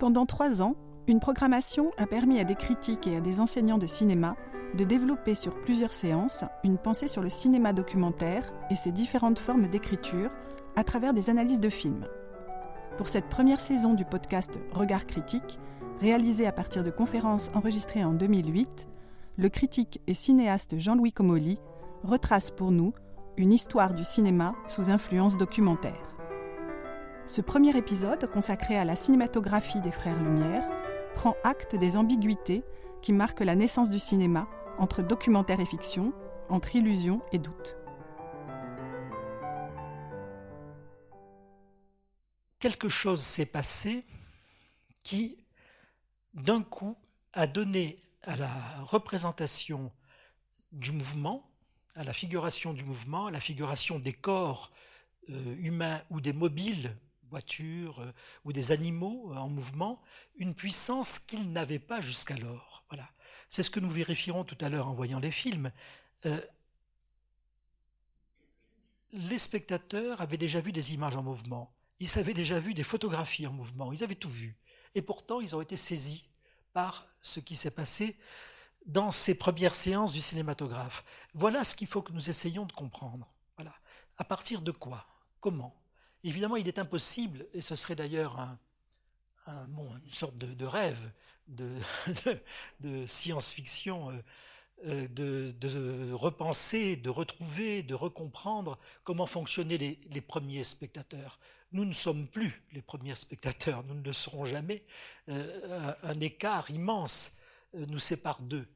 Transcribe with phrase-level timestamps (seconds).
[0.00, 0.76] Pendant trois ans,
[1.06, 4.34] une programmation a permis à des critiques et à des enseignants de cinéma
[4.74, 9.68] de développer sur plusieurs séances une pensée sur le cinéma documentaire et ses différentes formes
[9.68, 10.30] d'écriture
[10.76, 12.06] à travers des analyses de films.
[12.96, 15.58] Pour cette première saison du podcast Regard critique,
[16.00, 18.88] réalisé à partir de conférences enregistrées en 2008,
[19.36, 21.58] le critique et cinéaste Jean-Louis Comolli
[22.04, 22.92] retrace pour nous
[23.36, 26.16] une histoire du cinéma sous influence documentaire.
[27.26, 30.68] Ce premier épisode, consacré à la cinématographie des Frères Lumière,
[31.14, 32.64] prend acte des ambiguïtés
[33.02, 34.48] qui marquent la naissance du cinéma
[34.78, 36.12] entre documentaire et fiction,
[36.48, 37.76] entre illusion et doute.
[42.58, 44.04] Quelque chose s'est passé
[45.02, 45.38] qui,
[46.34, 46.96] d'un coup,
[47.32, 49.92] a donné à la représentation
[50.72, 51.42] du mouvement,
[51.94, 54.70] à la figuration du mouvement, à la figuration des corps
[55.30, 56.96] euh, humains ou des mobiles
[57.30, 58.12] voitures euh,
[58.44, 60.02] ou des animaux euh, en mouvement,
[60.36, 62.84] une puissance qu'ils n'avaient pas jusqu'alors.
[62.88, 63.08] Voilà.
[63.50, 65.70] C'est ce que nous vérifierons tout à l'heure en voyant les films.
[66.26, 66.40] Euh,
[69.12, 73.46] les spectateurs avaient déjà vu des images en mouvement, ils avaient déjà vu des photographies
[73.46, 74.56] en mouvement, ils avaient tout vu.
[74.94, 76.24] Et pourtant, ils ont été saisis
[76.72, 78.16] par ce qui s'est passé
[78.86, 81.04] dans ces premières séances du cinématographe.
[81.34, 83.28] Voilà ce qu'il faut que nous essayions de comprendre.
[83.56, 83.74] Voilà.
[84.18, 85.06] À partir de quoi?
[85.40, 85.74] Comment?
[86.22, 88.38] Évidemment, il est impossible, et ce serait d'ailleurs
[89.48, 91.10] une sorte de, rêve
[92.80, 94.10] de, science-fiction,
[94.86, 101.38] euh, euh, de, repenser, de retrouver, de recomprendre comment fonctionnaient les, premiers spectateurs.
[101.72, 104.84] Nous ne sommes plus les premiers spectateurs, nous ne le serons jamais.
[105.28, 107.36] Euh, un, écart immense
[107.74, 108.66] nous sépare d'eux.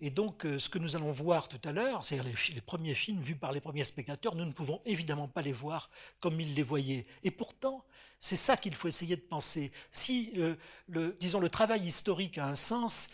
[0.00, 3.36] Et donc, ce que nous allons voir tout à l'heure, c'est-à-dire les, premiers films vus
[3.36, 5.88] par les premiers spectateurs, nous ne pouvons évidemment pas les voir
[6.20, 7.06] comme ils les voyaient.
[7.22, 7.84] Et pourtant,
[8.24, 9.70] c'est ça qu'il faut essayer de penser.
[9.90, 10.56] Si, euh,
[10.88, 13.10] le, travail historique a un sens,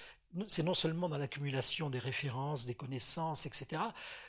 [0.46, 3.82] c'est non seulement dans l'accumulation des références, des connaissances, etc.,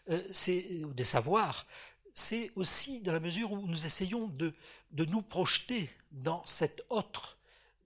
[0.09, 0.65] euh, c'est
[0.95, 1.67] des savoirs,
[2.15, 4.55] c'est aussi dans la mesure où nous essayons de,
[4.91, 7.37] nous projeter dans cet autre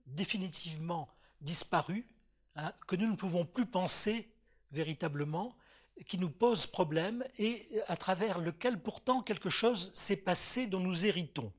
[0.06, 1.10] définitivement
[1.42, 2.08] disparu,
[2.56, 4.30] hein, que nous ne pouvons plus penser
[4.72, 5.54] véritablement,
[6.06, 11.04] qui nous pose problème et à travers lequel pourtant quelque chose s'est passé dont nous
[11.04, 11.52] héritons.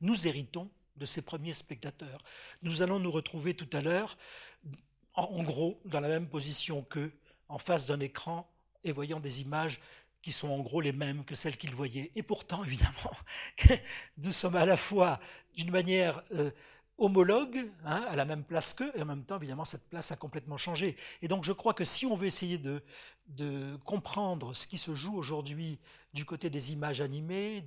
[0.00, 2.18] Nous héritons de ces premiers spectateurs.
[2.62, 4.16] Nous allons nous retrouver tout à l'heure,
[5.14, 7.12] en gros, dans la même position qu'eux,
[7.48, 8.50] en face d'un écran
[8.84, 9.80] et voyant des images
[10.22, 12.10] qui sont en gros les mêmes que celles qu'ils voyaient.
[12.14, 13.16] Et pourtant, évidemment,
[14.18, 15.20] nous sommes à la fois,
[15.56, 16.50] d'une manière euh,
[16.98, 20.16] homologue, hein, à la même place qu'eux, et en même temps, évidemment, cette place a
[20.16, 20.96] complètement changé.
[21.22, 22.82] Et donc, je crois que si on veut essayer de,
[23.84, 25.78] comprendre ce qui se joue aujourd'hui
[26.14, 27.60] du côté des images animées,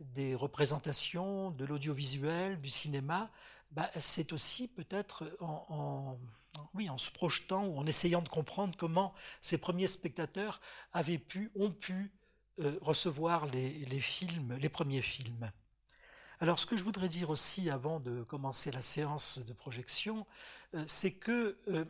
[0.00, 3.30] des, représentations, de l'audiovisuel, du cinéma,
[3.70, 6.16] bah, c'est aussi peut-être en,
[6.98, 10.60] se projetant ou en essayant de comprendre comment ces premiers spectateurs
[10.92, 12.12] avaient pu, ont pu
[12.60, 15.50] euh, recevoir les films, les premiers films.
[16.40, 20.26] Alors ce que je voudrais dire aussi avant de commencer la séance de projection,
[20.74, 21.84] euh, c'est que euh,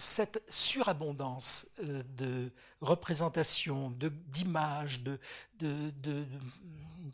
[0.00, 2.50] cette surabondance euh, de
[2.80, 5.18] représentations, d'images, de,
[5.58, 6.24] de,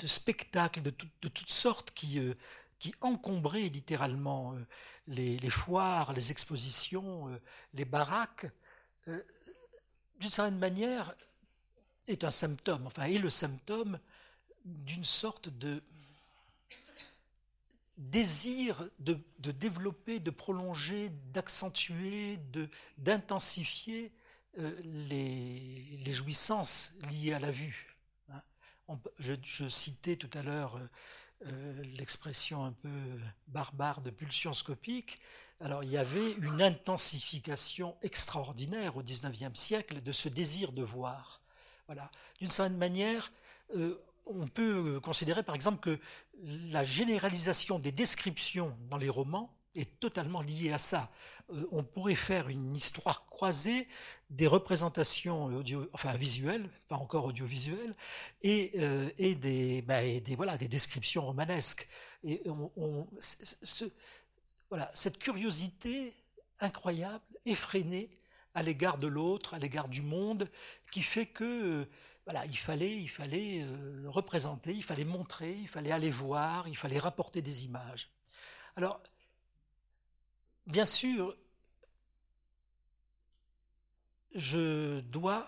[0.07, 2.21] spectacles de, toutes sortes qui,
[2.79, 4.55] qui encombraient littéralement
[5.09, 7.29] les, les, foires, les expositions,
[7.75, 8.47] les baraques,
[10.21, 11.13] d'une certaine manière,
[12.07, 13.99] est un symptôme, enfin est le symptôme
[14.65, 15.83] d'une sorte de
[17.97, 22.39] désir de, développer, de prolonger, d'accentuer,
[22.98, 24.13] d'intensifier
[24.59, 24.75] euh,
[25.09, 27.89] les, jouissances liées à la vue.
[28.31, 28.43] Hein.
[29.19, 30.87] je, citais tout à l'heure euh,
[31.47, 32.89] euh, l'expression un peu
[33.48, 35.19] barbare de pulsion scopique.
[35.60, 41.41] Alors il y avait une intensification extraordinaire au XIXe siècle de ce désir de voir.
[41.87, 42.10] Voilà.
[42.39, 43.33] D'une certaine manière,
[44.27, 46.01] on peut considérer par exemple que
[46.42, 51.10] la généralisation des descriptions dans les romans est totalement liée à ça.
[51.53, 53.88] Euh, on pourrait faire une histoire croisée
[54.30, 55.62] des représentations
[55.92, 57.94] enfin visuelles, pas encore audiovisuelles,
[58.42, 61.88] et, euh, bah, des, voilà, des descriptions romanesques.
[62.24, 63.06] Et on,
[64.68, 66.15] voilà, cette curiosité
[66.60, 68.10] incroyable, effréné
[68.54, 70.50] à l'égard de l'autre, à l'égard du monde,
[70.91, 71.86] qui fait que
[72.28, 77.65] il fallait, euh, représenter, il fallait montrer, il fallait aller voir, il fallait rapporter des
[77.65, 78.11] images.
[78.75, 79.01] Alors,
[80.67, 81.37] bien sûr,
[84.34, 85.47] je dois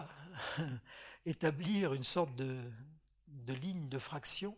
[1.26, 2.62] établir une sorte de
[3.52, 4.56] ligne de fraction,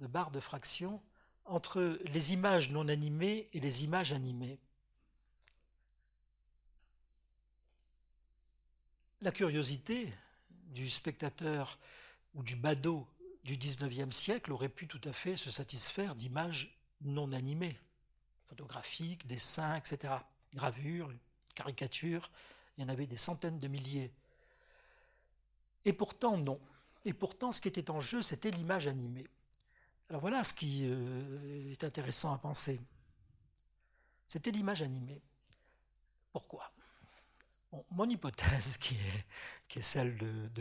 [0.00, 1.00] de barre de fraction,
[1.44, 4.58] entre les images non animées et les images animées.
[9.20, 10.12] La curiosité,
[10.68, 11.78] du spectateur
[12.34, 13.06] ou du badaud
[13.44, 17.78] du XIXe siècle aurait pu tout à fait se satisfaire d'images non animées,
[18.44, 20.14] photographiques, dessins, etc.
[20.54, 21.10] Gravures,
[21.54, 22.30] caricatures,
[22.76, 24.12] il y en avait des centaines de milliers.
[25.84, 26.60] Et pourtant, non.
[27.04, 29.26] Et pourtant, ce qui était en jeu, c'était l'image animée.
[30.08, 32.80] Alors voilà ce qui euh, est intéressant à penser.
[34.26, 35.22] C'était l'image animée.
[36.32, 36.70] Pourquoi?
[37.90, 40.16] Mon hypothèse, qui est, celle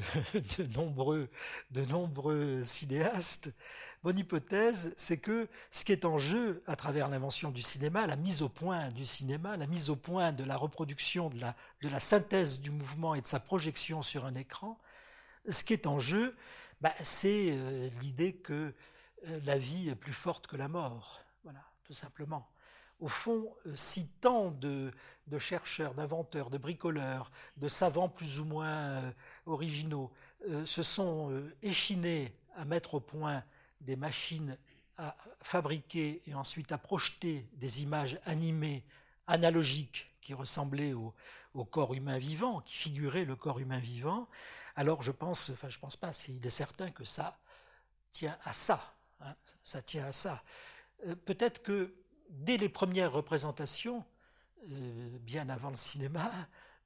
[0.56, 3.50] de, nombreux, cinéastes,
[4.04, 8.15] mon hypothèse, c'est que ce qui est en jeu à travers l'invention du cinéma, la
[8.15, 11.89] mise au point du cinéma, la mise au point de la reproduction, de la, de
[11.89, 14.77] la synthèse du mouvement et de sa projection sur un écran,
[15.50, 16.36] ce qui est en jeu,
[16.81, 18.75] bah, c'est euh, l'idée que
[19.27, 21.21] euh, la vie est plus forte que la mort.
[21.44, 22.48] Voilà, tout simplement
[22.99, 24.91] au fond, euh, si tant de,
[25.39, 29.11] chercheurs, d'inventeurs, de bricoleurs, de savants plus ou moins euh,
[29.45, 30.11] originaux
[30.47, 33.44] euh, se sont échinés à mettre au point
[33.81, 34.57] des machines
[34.97, 38.83] à fabriquer et ensuite à projeter des images animées,
[39.27, 41.13] analogiques, qui ressemblaient au,
[41.71, 44.27] corps humain vivant, qui figuraient le corps humain vivant,
[44.75, 47.35] alors je pense, enfin je pense pas, il est certain que ça
[48.11, 49.33] tient à ça, hein,
[49.63, 50.44] ça tient à ça.
[51.25, 51.95] Peut-être que
[52.29, 54.06] dès les premières représentations,
[54.71, 56.29] euh, bien avant le cinéma,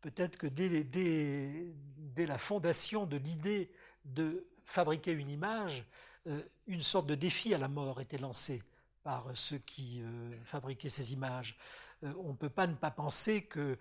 [0.02, 3.72] peut-être que dès, la fondation de l'idée
[4.06, 5.86] de fabriquer une image,
[6.28, 8.62] euh, une sorte de défi à la mort était lancé
[9.04, 11.58] par ceux qui euh, fabriquaient ces images.
[12.04, 13.78] on ne peut pas ne pas penser que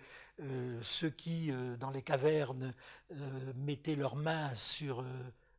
[0.82, 2.74] ceux qui, dans les cavernes,
[3.56, 5.04] mettaient leurs mains sur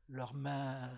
[0.10, 0.90] leurs mains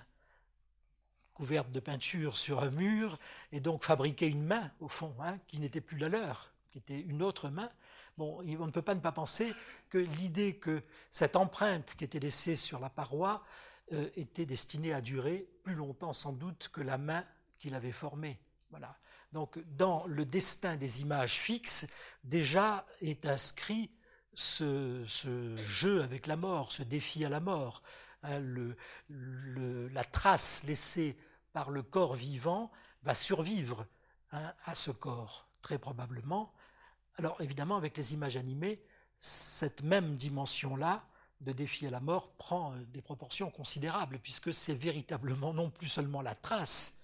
[1.33, 3.17] couverte de peinture sur un mur,
[3.51, 6.99] et donc fabriquer une main, au fond, hein, qui n'était plus la leur, qui était
[6.99, 7.69] une autre main.
[8.17, 9.53] Bon, on ne peut pas ne pas penser
[9.89, 13.43] que l'idée que cette empreinte qui était laissée sur la paroi
[13.91, 17.23] euh, était destinée à durer plus longtemps sans doute que la main
[17.59, 18.39] qu'il avait formée.
[18.69, 18.97] Voilà.
[19.31, 21.87] Donc, dans le destin des images fixes,
[22.23, 23.89] déjà est inscrit
[24.33, 25.03] ce,
[25.57, 27.81] jeu avec la mort, ce défi à la mort.
[28.23, 28.41] Hein,
[29.09, 31.17] la trace laissée
[31.51, 32.71] par le corps vivant
[33.03, 33.85] va survivre
[34.31, 36.53] hein, à ce corps, très probablement.
[37.17, 38.81] Alors évidemment, avec les images animées,
[39.17, 41.05] cette même dimension-là
[41.41, 45.87] de défi à la mort prend euh, des proportions considérables, puisque c'est véritablement non plus
[45.87, 47.01] seulement la trace,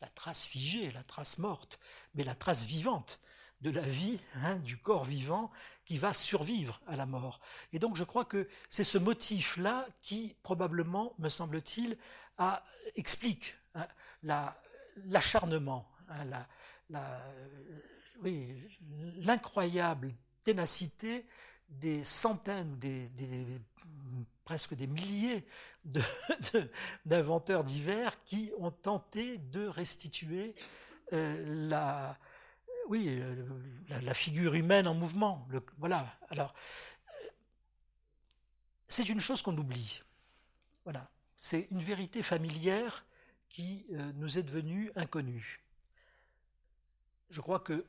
[0.00, 1.78] la trace figée, la trace morte,
[2.14, 3.20] mais la trace vivante
[3.60, 5.50] de la vie, hein, du corps vivant,
[5.86, 7.40] qui va survivre à la mort.
[7.72, 11.96] Et donc je crois que c'est ce motif-là qui, probablement, me semble-t-il,
[12.96, 13.86] explique hein,
[15.04, 17.00] l'acharnement, hein,
[19.22, 20.12] l'incroyable
[20.42, 21.24] ténacité
[21.68, 23.10] des centaines, des,
[24.44, 25.46] presque des milliers
[27.06, 30.54] d'inventeurs divers qui ont tenté de restituer
[31.12, 32.18] euh, la,
[32.88, 33.46] oui, euh,
[34.02, 35.46] la, figure humaine en mouvement.
[35.78, 36.18] voilà.
[36.30, 36.54] Alors,
[37.08, 37.28] euh,
[38.86, 40.02] c'est une chose qu'on oublie.
[40.84, 41.08] Voilà.
[41.36, 43.04] C'est une vérité familière
[43.48, 45.64] qui euh, nous est devenue inconnue.
[47.30, 47.86] Je crois que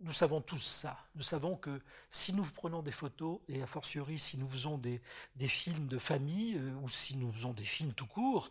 [0.00, 0.96] nous savons tous ça.
[1.16, 5.00] Nous savons que si nous prenons des photos, et a fortiori si nous faisons des,
[5.48, 8.50] films de famille, ou si nous faisons des films tout court,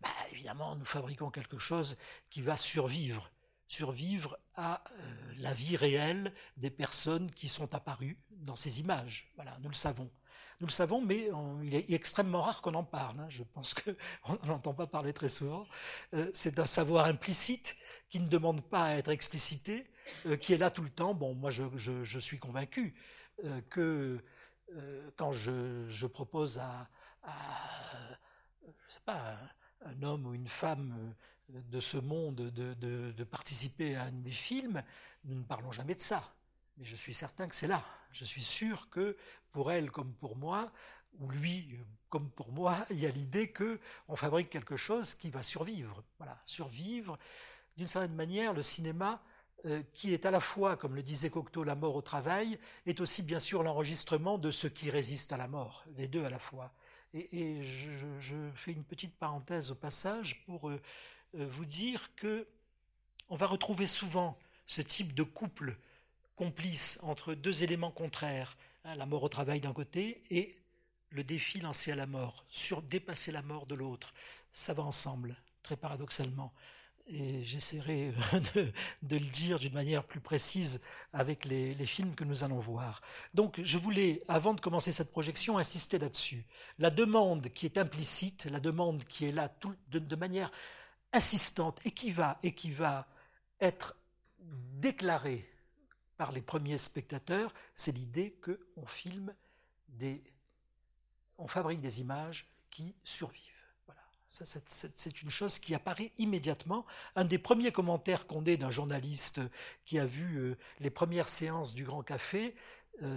[0.00, 1.96] bah, évidemment, nous fabriquons quelque chose
[2.30, 3.30] qui va survivre
[3.68, 9.30] survivre à euh, la vie réelle des personnes qui sont apparues dans ces images.
[9.36, 10.10] Voilà, nous le savons.
[10.60, 11.28] Nous le savons, mais
[11.62, 13.20] il est extrêmement rare qu'on en parle.
[13.20, 13.28] Hein.
[13.28, 15.66] Je pense qu'on n'entend pas parler très souvent.
[16.14, 17.76] Euh, c'est un savoir implicite
[18.08, 19.88] qui ne demande pas à être explicité,
[20.26, 21.14] euh, qui est là tout le temps.
[21.14, 22.96] Bon, moi, je, suis convaincu
[23.70, 24.18] que
[25.16, 26.90] quand je, propose à,
[28.88, 29.36] je sais pas,
[29.84, 31.14] un homme ou une femme
[31.48, 34.82] de ce monde de, participer à un de mes films,
[35.24, 36.34] nous ne parlons jamais de ça.
[36.76, 37.84] Mais je suis certain que c'est là.
[38.12, 39.16] Je suis sûr que
[39.50, 40.70] pour elle comme pour moi,
[41.18, 41.78] ou lui
[42.08, 46.02] comme pour moi, il y a l'idée que on fabrique quelque chose qui va survivre.
[46.18, 47.18] Voilà, survivre.
[47.76, 49.22] D'une certaine manière, le cinéma
[49.66, 53.00] euh, qui est à la fois, comme le disait Cocteau, la mort au travail, est
[53.00, 56.38] aussi bien sûr l'enregistrement de ce qui résiste à la mort, les deux à la
[56.38, 56.72] fois.
[57.12, 60.80] Et, je, fais une petite parenthèse au passage pour euh,
[61.34, 62.46] vous dire que
[63.28, 65.76] on va retrouver souvent ce type de couple
[66.36, 70.48] complice entre deux éléments contraires, hein, la mort au travail d'un côté et
[71.10, 74.14] le défi lancé à la mort, sur dépasser la mort de l'autre.
[74.52, 76.52] Ça va ensemble, très paradoxalement
[77.10, 78.12] et j'essaierai
[79.02, 80.80] de, le dire d'une manière plus précise
[81.12, 83.00] avec les, films que nous allons voir.
[83.34, 86.44] Donc je voulais, avant de commencer cette projection, insister là-dessus.
[86.78, 89.48] La demande qui est implicite, la demande qui est là
[89.90, 90.50] de, manière
[91.12, 93.08] insistante et qui va, et qui va
[93.60, 93.96] être
[94.40, 95.48] déclarée
[96.16, 99.34] par les premiers spectateurs, c'est l'idée qu'on filme
[99.88, 100.22] des...
[101.38, 103.58] on fabrique des images qui survivent.
[104.28, 106.84] C'est une chose qui apparaît immédiatement.
[107.16, 109.40] Un des premiers commentaires qu'on ait d'un journaliste
[109.86, 112.54] qui a vu euh, les premières séances du Grand Café,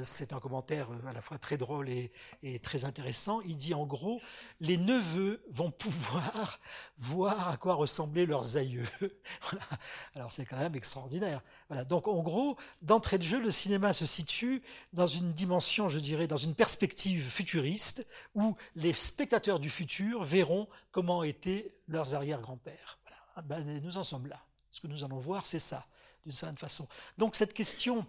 [0.03, 2.11] c'est un commentaire euh, à la fois très drôle et,
[2.59, 3.41] très intéressant.
[3.41, 4.21] Il dit en gros,
[4.59, 6.59] les neveux vont pouvoir
[6.97, 8.87] voir à quoi ressemblaient leurs aïeux.
[10.15, 11.41] Alors c'est quand même extraordinaire.
[11.67, 11.85] Voilà.
[11.85, 14.61] Donc en gros, d'entrée de jeu, le cinéma se situe
[14.93, 20.67] dans une dimension, je dirais, dans une perspective futuriste où les spectateurs du futur verront
[20.91, 22.99] comment étaient leurs arrière-grands-pères.
[23.35, 24.41] Ah ben, nous en sommes là.
[24.71, 25.85] Ce que nous allons voir, c'est ça,
[26.23, 26.87] d'une certaine façon.
[27.17, 28.05] Donc cette question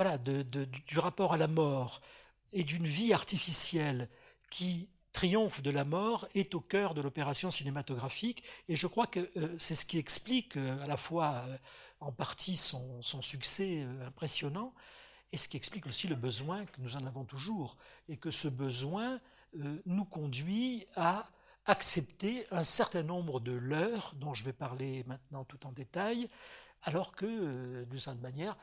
[0.00, 2.00] voilà, du rapport à la mort
[2.54, 4.08] et d'une vie artificielle
[4.48, 8.42] qui triomphe de la mort est au cœur de l'opération cinématographique.
[8.68, 11.56] Et je crois que euh, c'est ce qui explique euh, à la fois euh,
[12.00, 14.72] en partie son, succès impressionnant
[15.32, 17.76] et ce qui explique aussi le besoin que nous en avons toujours.
[18.08, 19.20] Et que ce besoin
[19.84, 21.28] nous conduit à
[21.66, 26.30] accepter un certain nombre de l'heure, dont je vais parler maintenant tout en détail,
[26.84, 28.56] alors que, d'une certaine manière,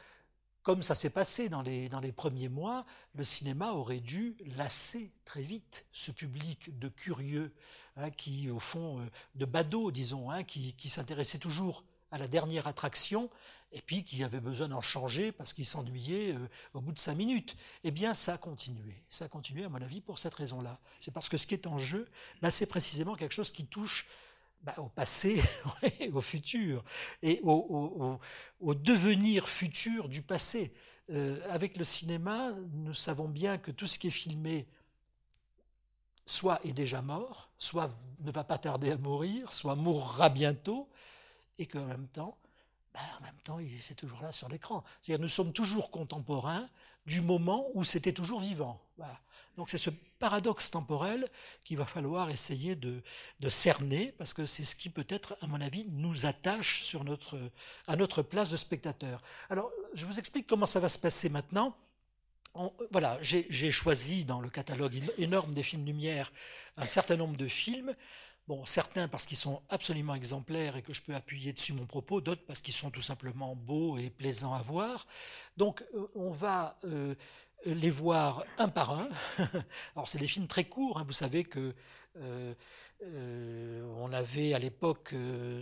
[0.68, 5.14] comme ça s'est passé dans les, dans les premiers mois, le cinéma aurait dû lasser
[5.24, 7.54] très vite ce public de curieux,
[7.96, 9.06] hein, qui, au fond, euh,
[9.36, 13.30] de badauds, disons, hein, qui, qui s'intéressait toujours à la dernière attraction,
[13.72, 17.16] et puis qui avait besoin d'en changer parce qu'il s'ennuyait euh, au bout de cinq
[17.16, 17.56] minutes.
[17.86, 19.06] Eh bien, ça a continué.
[19.08, 20.82] Ça a continué, à mon avis, pour cette raison-là.
[21.00, 22.10] C'est parce que ce qui est en jeu,
[22.42, 24.06] bah, c'est précisément quelque chose qui touche
[24.62, 25.42] bah, au passé,
[26.14, 26.84] au futur,
[27.22, 28.20] et au,
[28.74, 30.74] devenir futur du passé.
[31.10, 34.68] Euh, avec le cinéma, nous savons bien que tout ce qui est filmé,
[36.26, 40.90] soit est déjà mort, soit ne va pas tarder à mourir, soit mourra bientôt,
[41.58, 42.38] et qu'en même temps,
[42.94, 43.00] bah,
[43.50, 44.84] en c'est toujours là sur l'écran.
[45.02, 46.68] C'est-à-dire, nous sommes toujours contemporains
[47.06, 48.82] du moment où c'était toujours vivant.
[49.58, 51.28] Donc c'est ce paradoxe temporel
[51.66, 53.02] qu'il va falloir essayer de,
[53.50, 56.96] cerner, parce que c'est ce qui peut-être, à mon avis, nous attache
[57.88, 59.22] à notre place de spectateur.
[59.50, 61.76] Alors, je vous explique comment ça va se passer maintenant.
[62.92, 66.32] voilà, j'ai choisi dans le catalogue énorme des films Lumière
[66.78, 67.96] un certain nombre de films.
[68.48, 72.22] Bon, certains parce qu'ils sont absolument exemplaires et que je peux appuyer dessus mon propos,
[72.22, 75.06] d'autres parce qu'ils sont tout simplement beaux et plaisants à voir.
[75.58, 77.14] Donc, euh, on va euh,
[77.66, 79.10] les voir un par un.
[79.96, 81.04] Alors c'est des films très courts, hein.
[81.06, 81.74] vous savez que
[82.18, 82.54] euh,
[83.04, 85.62] euh, on avait à l'époque euh,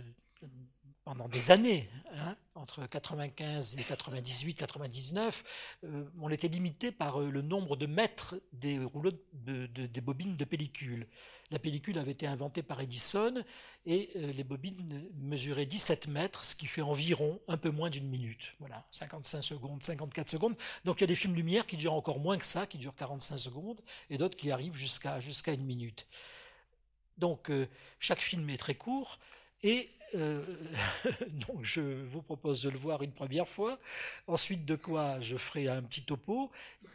[1.04, 5.44] pendant des années, hein, entre 95 et 98, 99,
[6.20, 11.06] on était limité par le nombre de mètres des rouleaux des bobines de pellicule.
[11.52, 13.32] La pellicule avait été inventée par Edison
[13.84, 18.08] et euh, les bobines mesuraient 17 mètres, ce qui fait environ un peu moins d'une
[18.08, 18.54] minute.
[18.58, 20.56] Voilà, 55 secondes, 54 secondes.
[20.84, 22.96] Donc il y a des films lumière qui durent encore moins que ça, qui durent
[22.96, 26.06] 45 secondes, et d'autres qui arrivent jusqu'à une minute.
[27.18, 27.68] Donc euh,
[28.00, 29.18] chaque film est très court.
[29.62, 30.44] Et euh,
[31.62, 33.78] je vous propose de le voir une première fois.
[34.26, 36.50] Ensuite de quoi je ferai un petit topo,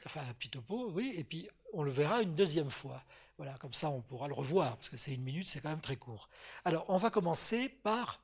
[0.05, 3.03] enfin un petit topo, oui, et puis on le verra une deuxième fois.
[3.41, 5.81] Voilà, comme ça on pourra le revoir, parce que c'est une minute, c'est quand même
[5.81, 6.29] très court.
[6.63, 8.21] Alors, on va commencer par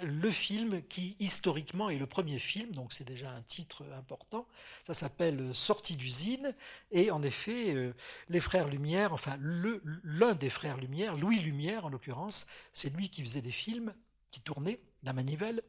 [0.00, 4.46] le film qui, historiquement, est le premier film, donc c'est déjà un titre important.
[4.86, 6.54] Ça s'appelle Sortie d'usine,
[6.92, 7.92] et en effet, euh,
[8.28, 13.22] les frères Lumière, enfin l'un des frères Lumière, Louis Lumière en l'occurrence, c'est lui qui
[13.22, 13.92] faisait des films,
[14.30, 15.62] qui tournait la manivelle.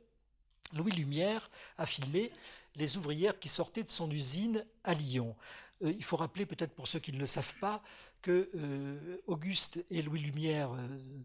[0.74, 2.32] Louis Lumière a filmé
[2.76, 5.36] les ouvrières qui sortaient de son usine à Lyon.
[5.84, 7.82] Euh, il faut rappeler, peut-être pour ceux qui ne le savent pas,
[8.22, 10.78] que euh, Auguste et Louis Lumière, euh,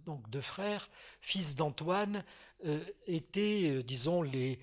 [0.06, 0.88] donc deux frères,
[1.20, 2.24] fils d'Antoine,
[2.64, 4.58] euh, étaient, disons, les,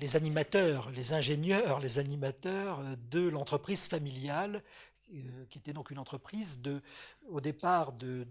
[0.00, 4.62] les animateurs, les ingénieurs, les animateurs de l'entreprise familiale
[5.48, 6.82] qui était donc une entreprise de,
[7.30, 8.26] au départ de,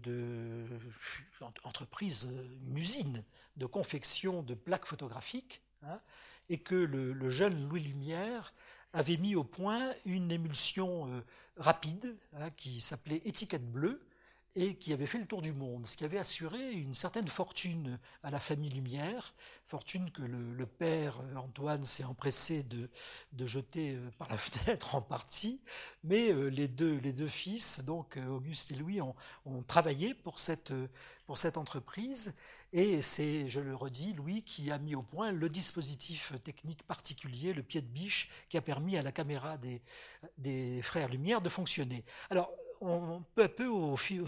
[1.64, 2.28] entreprise,
[2.68, 3.24] une usine
[3.56, 6.00] de confection de plaques photographiques, hein,
[6.48, 8.54] et que le, jeune Louis Lumière
[8.92, 11.08] avait mis au point une émulsion
[11.56, 14.00] rapide hein, qui s'appelait étiquette bleue,
[14.54, 17.98] et qui avait fait le tour du monde, ce qui avait assuré une certaine fortune
[18.22, 19.34] à la famille Lumière,
[19.66, 22.88] fortune que le, père euh, Antoine s'est empressé de,
[23.32, 25.60] de, jeter euh, par la fenêtre en partie,
[26.04, 29.14] mais euh, les deux, les deux fils, donc Auguste et Louis, ont,
[29.44, 30.72] ont travaillé pour cette,
[31.26, 32.34] pour cette entreprise,
[32.72, 37.52] et c'est, je le redis, Louis qui a mis au point le dispositif technique particulier,
[37.52, 39.82] le pied de biche, qui a permis à la caméra des,
[40.38, 42.04] des frères Lumière de fonctionner.
[42.30, 44.24] Alors, on, peu à peu, au, fil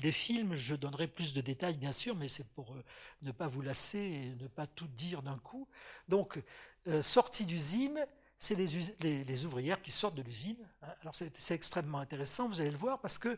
[0.00, 2.84] des films, je donnerai plus de détails, bien sûr, mais c'est pour euh,
[3.22, 5.68] ne pas vous lasser et ne pas tout dire d'un coup.
[6.08, 6.42] Donc,
[6.88, 7.98] euh, sortie d'usine,
[8.38, 10.58] c'est les, ouvrières qui sortent de l'usine.
[10.82, 10.94] Hein.
[11.00, 13.36] Alors, c'est extrêmement intéressant, vous allez le voir, parce que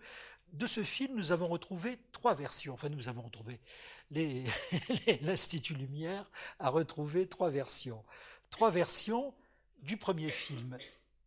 [0.52, 2.74] de ce film, nous avons retrouvé trois versions.
[2.74, 3.60] Enfin, nous avons retrouvé.
[5.20, 8.02] L'Institut Lumière a retrouvé trois versions.
[8.50, 9.34] Trois versions
[9.82, 10.78] du premier film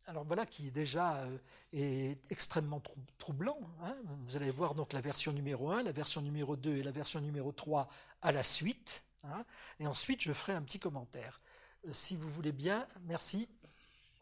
[0.08, 1.38] alors voilà qui déjà euh,
[1.74, 2.82] est extrêmement
[3.18, 3.60] troublant.
[3.82, 3.96] Hein.
[4.26, 7.22] Vous allez voir donc la version numéro 1, la version numéro 2 et la version
[7.22, 7.88] numéro 3
[8.22, 9.04] à la suite.
[9.24, 9.46] Hein.
[9.80, 11.40] Et ensuite, je ferai un petit commentaire.
[11.86, 13.48] Euh, si vous voulez bien, merci.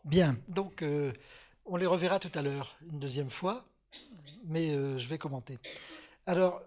[0.05, 1.11] Bien, donc euh,
[1.65, 3.65] on les reverra tout à l'heure une deuxième fois,
[4.45, 5.57] mais je vais commenter.
[6.25, 6.61] Alors,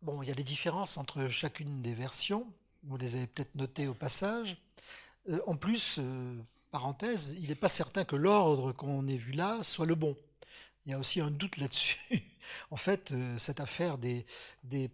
[0.00, 2.50] bon, il y a des différences entre chacune des versions.
[2.84, 4.56] Vous les avez peut-être notées au passage.
[5.46, 6.00] en plus,
[7.40, 10.16] il n'est pas certain que l'ordre qu'on ait vu là soit le bon.
[10.84, 11.98] Il y a aussi un doute là-dessus.
[12.70, 14.24] en fait, euh, cette affaire des,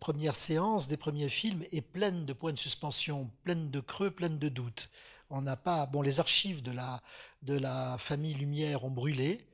[0.01, 4.39] premières séances, des premiers films, est pleine de points de suspension, pleine de creux, pleine
[4.39, 4.89] de doutes.
[5.29, 7.03] On n'a pas, bon, les archives de la,
[7.43, 9.47] de la famille Lumière ont brûlé,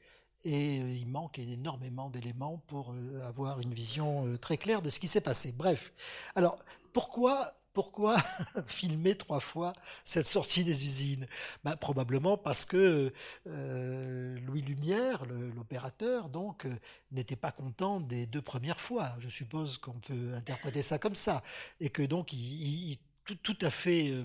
[0.45, 5.01] et euh, il manque énormément d'éléments pour euh, avoir une vision très claire de ce
[5.01, 5.53] qui s'est passé.
[5.53, 5.93] Bref,
[6.37, 6.59] alors
[6.93, 8.21] pourquoi pourquoi
[8.67, 9.73] filmer trois fois
[10.05, 11.29] cette sortie des usines?
[11.63, 13.13] Ben, Probablement parce que
[13.47, 16.77] euh, Louis Lumière, l'opérateur, donc, euh,
[17.13, 19.13] n'était pas content des deux premières fois.
[19.21, 21.45] Je suppose qu'on peut interpréter ça comme ça.
[21.79, 24.25] Et que donc, il, tout, à fait euh,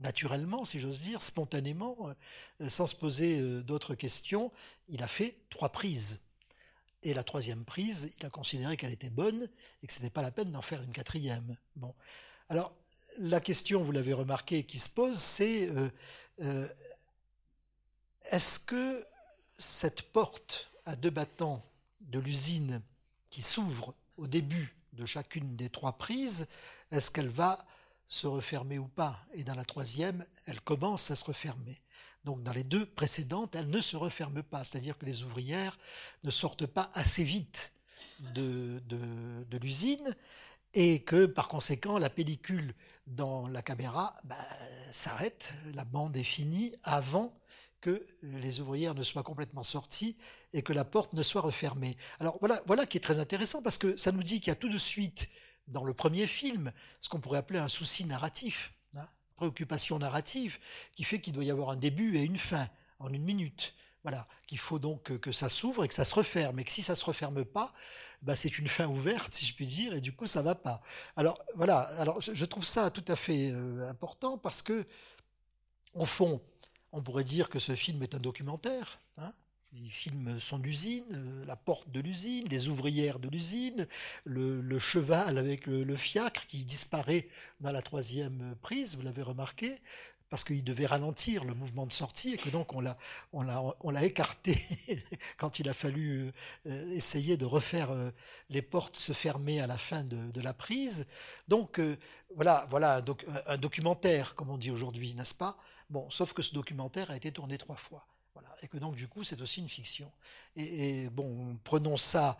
[0.00, 2.10] naturellement, si j'ose dire, spontanément,
[2.68, 4.52] sans se poser d'autres questions,
[4.88, 6.20] il a fait trois prises.
[7.02, 9.48] Et la troisième prise, il a considéré qu'elle était bonne
[9.82, 11.56] et que ce n'était pas la peine d'en faire une quatrième.
[11.76, 11.94] Bon.
[12.50, 12.74] Alors,
[13.18, 15.88] la question, vous l'avez remarqué, qui se pose, c'est euh,
[16.42, 16.68] euh,
[18.30, 19.06] est-ce que
[19.56, 21.62] cette porte à deux battants
[22.00, 22.82] de l'usine
[23.30, 26.46] qui s'ouvre au début de chacune des trois prises,
[26.90, 27.58] est-ce qu'elle va
[28.06, 29.18] se refermer ou pas?
[29.32, 31.80] Et dans la troisième, elle commence à se refermer.
[32.24, 35.78] Donc dans les deux précédentes, elle ne se referme pas, c'est-à-dire que les ouvrières
[36.24, 37.72] ne sortent pas assez vite
[38.34, 40.14] de, de l'usine
[40.74, 42.74] et que par conséquent la pellicule
[43.06, 44.36] dans la caméra bah,
[44.90, 47.34] s'arrête, la bande est finie avant
[47.80, 50.16] que les ouvrières ne soient complètement sorties
[50.52, 51.96] et que la porte ne soit refermée.
[52.18, 54.56] Alors voilà, voilà qui est très intéressant parce que ça nous dit qu'il y a
[54.56, 55.28] tout de suite
[55.68, 59.06] dans le premier film ce qu'on pourrait appeler un souci narratif, hein,
[59.36, 60.58] préoccupation narrative,
[60.92, 63.74] qui fait qu'il doit y avoir un début et une fin en une minute.
[64.02, 66.82] Voilà, qu'il faut donc que ça s'ouvre et que ça se referme, et que si
[66.82, 67.72] ça se referme pas,
[68.24, 70.82] bah, c'est une fin ouverte, si je puis dire, et du coup, ça va pas.
[71.16, 71.88] Alors, voilà,
[72.20, 74.86] je, trouve ça tout à fait euh, important parce que,
[75.94, 76.40] au fond,
[76.92, 78.98] on pourrait dire que ce film est un documentaire.
[79.18, 79.32] Hein
[79.76, 83.86] il filme son usine, euh, la porte de l'usine, les ouvrières de l'usine,
[84.24, 87.28] le, cheval avec le, fiacre qui disparaît
[87.60, 89.72] dans la troisième prise, vous l'avez remarqué
[90.34, 92.98] parce qu'il devait ralentir le mouvement de sortie et que donc on l'a,
[93.32, 94.60] on l'a, on l'a écarté
[95.36, 96.32] quand il a fallu
[96.66, 98.10] euh, essayer de refaire euh,
[98.50, 101.06] les portes se fermer à la fin de, la prise.
[101.46, 101.96] Donc euh,
[102.34, 103.00] voilà, voilà
[103.46, 105.56] un, documentaire comme on dit aujourd'hui, n'est-ce pas?
[105.88, 108.04] Bon, sauf que ce documentaire a été tourné trois fois.
[108.34, 110.10] Voilà, et que donc du coup c'est aussi une fiction.
[110.56, 112.36] Et, bon, prenons ça,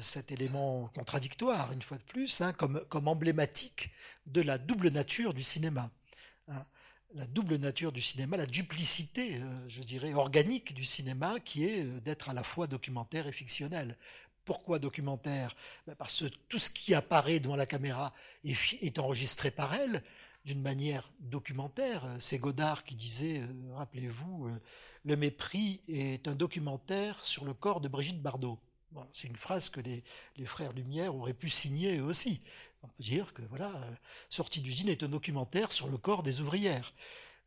[0.00, 3.90] cet élément contradictoire une fois de plus, hein, comme, comme emblématique
[4.26, 5.90] de la double nature du cinéma.
[6.46, 6.64] Hein
[7.14, 11.84] la double nature du cinéma, la duplicité, euh, je dirais, organique du cinéma, qui est
[11.84, 13.96] euh, d'être à la fois documentaire et fictionnel.
[14.44, 15.54] Pourquoi documentaire?
[15.86, 20.02] Ben, Parce que tout ce qui apparaît devant la caméra est, enregistré par elle
[20.44, 22.04] d'une manière documentaire.
[22.20, 24.50] C'est Godard qui disait, euh, rappelez-vous,
[25.04, 28.58] Le mépris est un documentaire sur le corps de Brigitte Bardot.
[29.12, 30.04] c'est une phrase que les,
[30.36, 32.42] les, frères Lumière auraient pu signer eux aussi.
[32.82, 33.72] On peut dire que voilà,
[34.28, 36.94] Sortie d'usine est un documentaire sur le corps des ouvrières.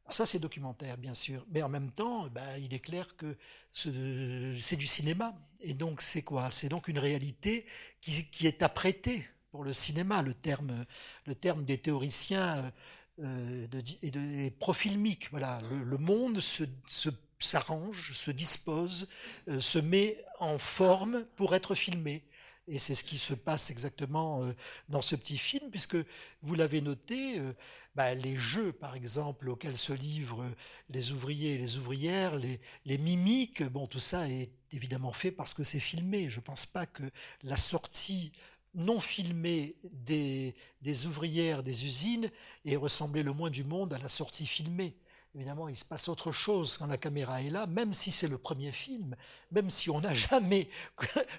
[0.10, 1.46] ça, c'est documentaire, bien sûr.
[1.52, 3.38] Mais en même temps, ben, il est clair que
[3.74, 5.34] c'est du cinéma.
[5.62, 6.52] Et donc, c'est quoi?
[6.52, 7.66] C'est donc une réalité
[8.02, 10.22] qui, qui, est apprêtée pour le cinéma.
[10.22, 10.86] Le terme,
[11.26, 12.72] le terme des théoriciens
[13.20, 15.30] euh, de, profilmique.
[15.32, 16.64] Voilà, le, monde se,
[17.40, 19.08] s'arrange, se dispose,
[19.48, 22.24] euh, se met en forme pour être filmé.
[22.72, 24.54] Et c'est ce qui se passe exactement euh,
[24.88, 25.98] dans ce petit film, puisque
[26.42, 27.52] vous l'avez noté, euh,
[27.96, 30.50] bah, les jeux, par exemple, auxquels se livrent
[30.90, 35.54] les ouvriers et les ouvrières, les, les mimiques, bon, tout ça est évidemment fait parce
[35.54, 36.30] que c'est filmé.
[36.30, 37.04] Je ne pense pas que
[37.44, 38.32] la sortie
[38.74, 42.32] non filmée des, des ouvrières des usines
[42.64, 44.96] ait ressemblé le moins du monde à la sortie filmée
[45.36, 48.38] évidemment, il se passe autre chose quand la caméra est là, même si c'est le
[48.38, 49.16] premier film,
[49.52, 50.70] même si on n'a jamais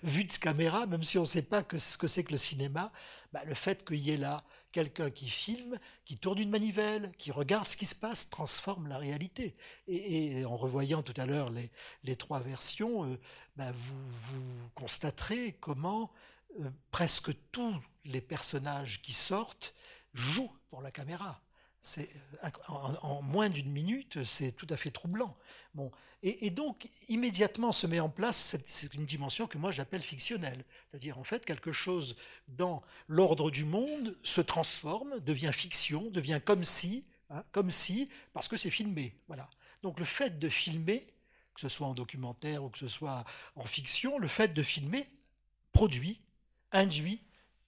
[0.02, 2.92] vu de caméra, même si on ne sait pas ce que c'est que le cinéma,
[3.33, 7.31] bah, le fait qu'il y ait là quelqu'un qui filme, qui tourne une manivelle, qui
[7.31, 9.55] regarde ce qui se passe, transforme la réalité.
[9.87, 11.50] Et, en revoyant tout à l'heure
[12.02, 13.20] les, trois versions, euh,
[13.57, 16.11] bah, vous, constaterez comment
[16.61, 17.74] euh, presque tous
[18.07, 19.74] les personnages qui sortent
[20.14, 21.40] jouent pour la caméra
[21.99, 22.05] euh,
[22.68, 25.37] en, moins d'une minute, c'est tout à fait troublant.
[25.75, 25.90] Bon,
[26.23, 28.57] et, donc immédiatement se met en place
[28.95, 32.16] une dimension que moi j'appelle fictionnelle, c'est-à-dire en fait quelque chose
[32.47, 38.47] dans l'ordre du monde se transforme, devient fiction, devient comme si, hein, comme si, parce
[38.47, 39.16] que c'est filmé.
[39.27, 39.51] Voilà.
[39.83, 41.03] Donc le fait de filmer,
[41.55, 43.25] que ce soit en documentaire ou que ce soit
[43.57, 45.05] en fiction, le fait de filmer
[45.73, 46.21] produit,
[46.71, 47.21] induit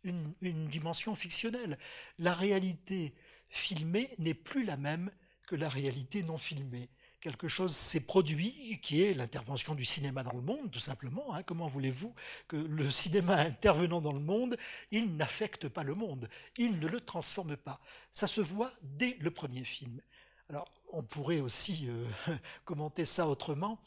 [0.04, 1.78] une dimension fictionnelle.
[2.18, 3.14] La réalité
[3.54, 5.10] filmée n'est plus la même
[5.46, 6.88] que la réalité non filmée.
[7.20, 11.34] Quelque chose s'est produit qui est l'intervention du cinéma dans le monde, tout simplement.
[11.34, 11.42] Hein.
[11.42, 12.14] Comment voulez-vous
[12.48, 14.58] que le cinéma intervenant dans le monde,
[14.90, 17.80] il n'affecte pas le monde, il ne le transforme pas.
[18.12, 20.02] Ça se voit dès le premier film.
[20.50, 22.06] Alors, on pourrait aussi euh,
[22.64, 23.80] commenter ça autrement.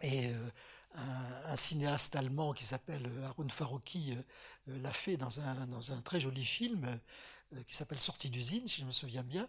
[0.00, 0.50] Et euh,
[1.46, 6.20] un, cinéaste allemand qui s'appelle Harun Farouki euh, l'a fait dans un, dans un, très
[6.20, 6.98] joli film
[7.66, 9.46] qui s'appelle Sortie d'usine, si je me souviens bien.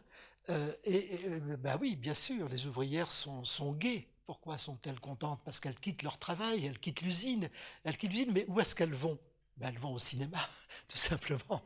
[0.50, 4.08] Euh, et, bah oui, bien sûr, les ouvrières sont, sont gaies.
[4.26, 5.42] Pourquoi sont-elles contentes?
[5.44, 7.50] Parce qu'elles quittent leur travail, elles quittent l'usine.
[7.84, 9.20] Elles quittent l'usine, mais où est-ce qu'elles vont?
[9.58, 10.40] Ben, Elles vont au cinéma,
[10.88, 11.64] tout simplement.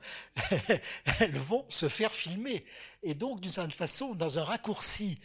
[1.19, 2.65] elles vont se faire filmer.
[3.03, 5.19] Et donc, d'une certaine façon, dans un raccourci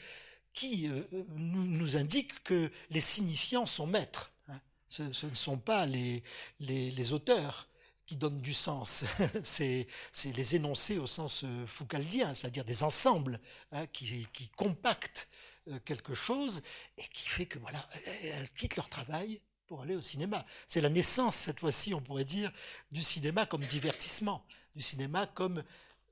[0.52, 1.02] qui euh,
[1.36, 4.32] nous, indique que les signifiants sont maîtres.
[4.48, 4.60] Hein.
[4.88, 6.22] Ce, ne sont pas les,
[6.58, 7.69] les auteurs
[8.10, 9.04] qui donnent du sens.
[9.44, 9.86] c'est
[10.24, 13.38] les énoncés au sens euh, foucaldien, c'est-à-dire des ensembles
[13.70, 15.28] hein, qui, qui, compactent
[15.68, 16.60] euh, quelque chose
[16.98, 17.78] et qui fait que voilà,
[18.24, 20.44] elles quittent leur travail pour aller au cinéma.
[20.66, 22.50] C'est la naissance, cette fois-ci, on pourrait dire,
[22.90, 24.44] du cinéma comme divertissement,
[24.74, 25.62] du cinéma comme,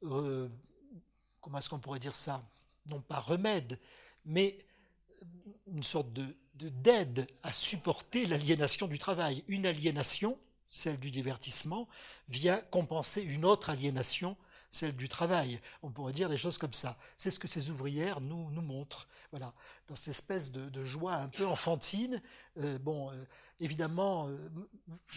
[0.05, 0.49] euh,
[1.41, 2.49] comment est-ce qu'on pourrait dire ça?
[2.87, 3.77] Non pas remède,
[4.25, 4.57] mais
[5.67, 9.45] une sorte de d'aide à supporter l'aliénation du travail.
[9.47, 10.37] Une aliénation
[10.69, 11.89] celle du divertissement,
[12.29, 14.37] vient compenser une autre aliénation,
[14.71, 15.61] celle du travail.
[15.83, 16.97] On pourrait dire des choses comme ça.
[17.17, 19.09] C'est ce que ces ouvrières nous, nous montrent.
[19.31, 19.53] Voilà,
[19.87, 22.21] dans cette espèce de, joie un peu enfantine.
[22.59, 23.15] Euh, bon, euh,
[23.61, 24.37] évidemment, euh,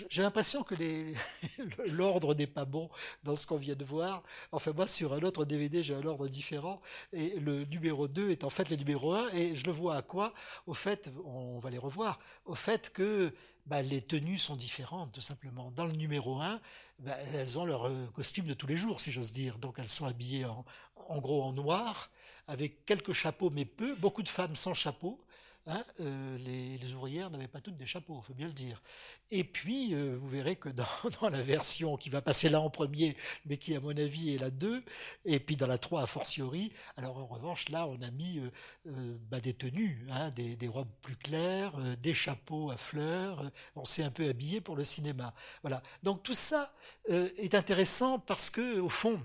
[0.09, 0.75] j'ai l'impression que
[1.87, 2.89] l'ordre n'est pas bon
[3.23, 4.23] dans ce qu'on vient de voir.
[4.51, 6.81] Enfin, moi, sur un autre DVD, j'ai un ordre différent.
[7.13, 9.29] Et le numéro 2 est en fait le numéro 1.
[9.33, 10.33] Et je le vois à quoi?
[10.65, 13.33] Au fait, on va les revoir, au fait que
[13.65, 15.71] bah, les tenues sont différentes, tout simplement.
[15.71, 16.60] Dans le numéro 1,
[17.00, 19.58] bah, elles ont leur euh, costume de tous les jours, si j'ose dire.
[19.58, 20.65] Donc elles sont habillées en,
[21.08, 22.10] en gros en noir,
[22.47, 25.19] avec quelques chapeaux, mais peu, beaucoup de femmes sans chapeau.
[25.67, 28.82] Hein, euh, les, ouvrières n'avaient pas toutes des chapeaux, il faut bien le dire.
[29.30, 30.69] Et puis, euh, vous verrez que
[31.21, 34.39] dans, la version qui va passer là en premier, mais qui à mon avis est
[34.39, 34.84] la 2,
[35.26, 38.41] et puis dans la 3 a fortiori, alors en revanche là on a mis
[38.88, 43.86] euh, bah, des tenues, hein, des, des, robes plus claires, des chapeaux à fleurs, on
[43.86, 45.34] s'est un peu habillé pour le cinéma.
[45.62, 45.84] Voilà.
[46.02, 46.74] Donc tout ça
[47.08, 49.21] est intéressant parce que au fond,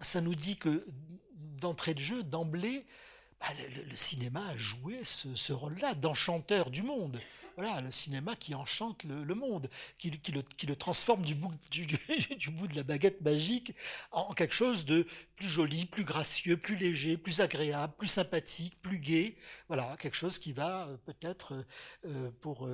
[0.00, 0.84] ça nous dit que
[1.34, 2.86] d'entrée de jeu, d'emblée,
[3.46, 3.54] bah,
[3.88, 7.20] le, cinéma a joué ce, rôle-là d'enchanteur du monde.
[7.56, 11.86] Voilà, le cinéma qui enchante le, monde, qui, le, transforme du bout, du,
[12.50, 13.74] bout, de la baguette magique
[14.12, 15.06] en quelque chose de
[15.36, 19.38] plus joli, plus gracieux, plus léger, plus agréable, plus sympathique, plus gai.
[19.68, 21.62] Voilà, quelque chose qui va euh, peut-être euh,
[22.06, 22.68] euh, pour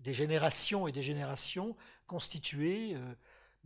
[0.00, 1.74] des générations et des générations
[2.06, 2.94] constituer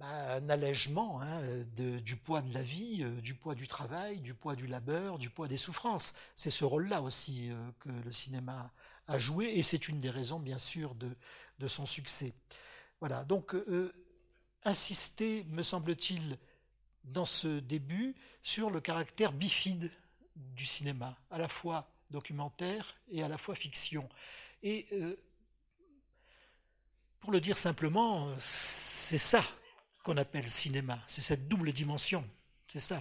[0.00, 1.42] bah, un allègement hein,
[1.76, 5.28] du poids de la vie, euh, du poids du travail, du poids du labeur, du
[5.28, 6.14] poids des souffrances.
[6.34, 8.72] C'est ce rôle-là aussi euh, que le cinéma
[9.08, 11.14] a joué et c'est une des raisons, bien sûr, de,
[11.66, 12.32] son succès.
[13.00, 13.92] Voilà, donc euh,
[14.64, 16.38] insister, me semble-t-il,
[17.04, 19.92] dans ce début, sur le caractère bifide
[20.34, 24.08] du cinéma, à la fois documentaire et à la fois fiction.
[24.62, 24.86] Et
[27.20, 29.44] pour le dire simplement, c'est ça
[30.11, 32.29] qu'on appelle cinéma, c'est cette double dimension,
[32.68, 33.01] c'est ça.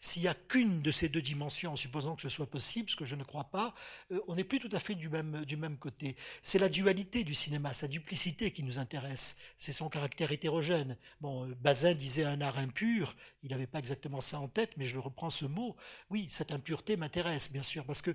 [0.00, 2.96] S'il n'y a qu'une de ces deux dimensions, en supposant que ce soit possible, ce
[2.96, 3.74] que je ne crois pas,
[4.12, 6.16] euh, on n'est plus tout à fait du même, du même côté.
[6.42, 9.36] C'est la dualité du cinéma, sa duplicité qui nous intéresse.
[9.56, 10.98] C'est son caractère hétérogène.
[11.20, 14.84] Bon, euh, Bazin disait un art impur, il n'avait pas exactement ça en tête, mais
[14.84, 15.74] je reprends ce mot.
[16.10, 18.14] Oui, cette impureté m'intéresse, bien sûr, parce que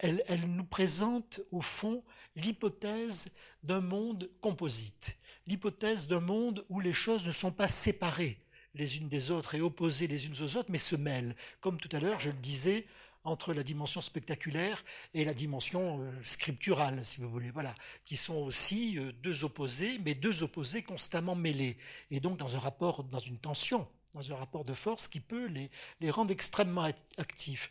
[0.00, 2.02] elle, elle nous présente, au fond,
[2.34, 8.38] l'hypothèse d'un monde composite, l'hypothèse d'un monde où les choses ne sont pas séparées
[8.76, 11.34] les unes des autres et opposées les unes aux autres, mais se mêlent.
[11.60, 12.86] Comme tout à l'heure, je le disais,
[13.26, 18.36] entre la dimension spectaculaire et la dimension euh, scripturale, si vous voulez, voilà, qui sont
[18.36, 21.76] aussi euh, deux opposés, mais deux opposés constamment mêlés,
[22.10, 25.46] et donc dans un rapport, dans une tension, dans un rapport de force qui peut
[25.46, 27.70] les, les rendre extrêmement actifs.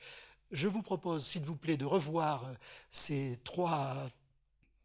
[0.51, 2.53] Je vous propose, s'il vous plaît, de revoir euh,
[2.91, 4.09] ces trois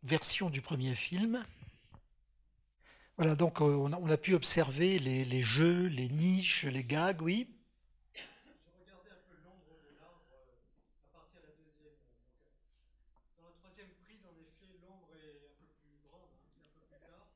[0.02, 1.44] versions du premier film.
[3.20, 7.46] Voilà, donc euh, on a, pu observer les, jeux, les niches, les gags, oui.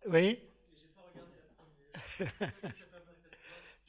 [0.09, 0.21] Oui.
[0.21, 0.39] Et
[0.95, 2.75] pas regardé la première.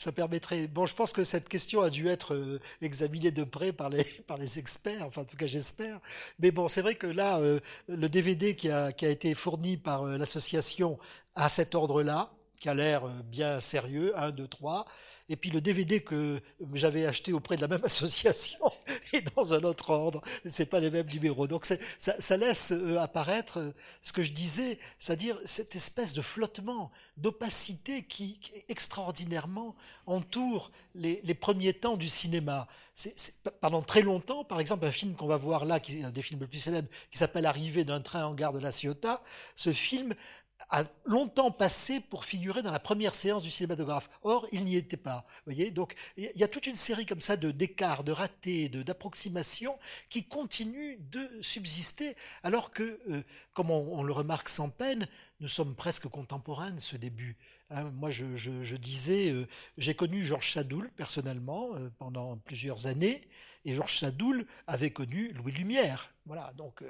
[0.06, 0.68] ça permettrait.
[0.68, 4.04] Bon, je pense que cette question a dû être euh, examinée de près par les,
[4.28, 6.00] par les experts, enfin, en tout cas, j'espère.
[6.38, 10.18] Mais bon, c'est vrai que là, euh, le DVD qui a, été fourni par euh,
[10.18, 11.00] l'association
[11.34, 14.86] a cet ordre-là, qui a l'air bien sérieux, 1, 2, 3.
[15.28, 16.40] Et puis le DVD que
[16.74, 18.60] j'avais acheté auprès de la même association
[19.14, 20.22] est dans un autre ordre.
[20.46, 21.48] C'est pas les mêmes numéros.
[21.48, 26.92] Donc ça, laisse euh, apparaître euh, ce que je disais, c'est-à-dire cette espèce de flottement,
[27.18, 28.40] d'opacité qui,
[28.70, 32.68] extraordinairement entoure les, les, premiers temps du cinéma.
[33.62, 36.22] pendant très longtemps, par exemple, un film qu'on va voir là, qui est un des
[36.22, 39.22] films les plus célèbres, qui s'appelle Arrivée d'un train en gare de la Ciotat,
[39.56, 40.14] ce film
[40.70, 44.10] a longtemps passé pour figurer dans la première séance du cinématographe.
[44.24, 45.26] Or, il n'y était pas.
[45.46, 49.78] Voyez, donc il y a toute une série comme ça d'écarts, de ratés, d'approximations
[50.10, 55.08] qui continuent de subsister, alors que, euh, comme on, le remarque sans peine,
[55.40, 57.38] nous sommes presque contemporains de ce début.
[57.70, 57.84] Hein.
[57.94, 63.22] moi, je, disais, euh, j'ai connu Georges Sadoul personnellement euh, pendant plusieurs années,
[63.66, 66.14] et Georges Sadoul avait connu Louis Lumière.
[66.26, 66.84] Voilà, donc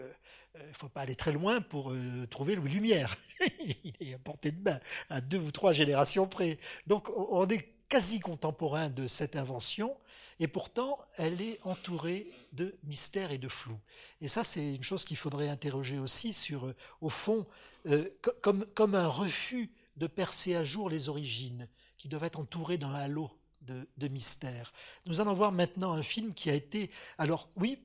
[0.56, 3.16] il euh, ne faut pas aller très loin pour euh, trouver Louis Lumière.
[3.84, 6.60] il est à portée de main, à deux ou trois générations près.
[6.88, 9.96] Donc on est quasi contemporain de cette invention,
[10.40, 13.78] et pourtant elle est entourée de mystères et de flou.
[14.22, 17.46] Et ça, c'est une chose qu'il faudrait interroger aussi sur, euh, au fond,
[18.42, 22.92] comme, comme un refus de percer à jour les origines, qui doivent être entourées d'un
[22.92, 23.30] halo
[23.62, 24.74] de, de mystères.
[25.06, 26.90] Nous allons voir maintenant un film qui a été...
[27.20, 27.80] Alors oui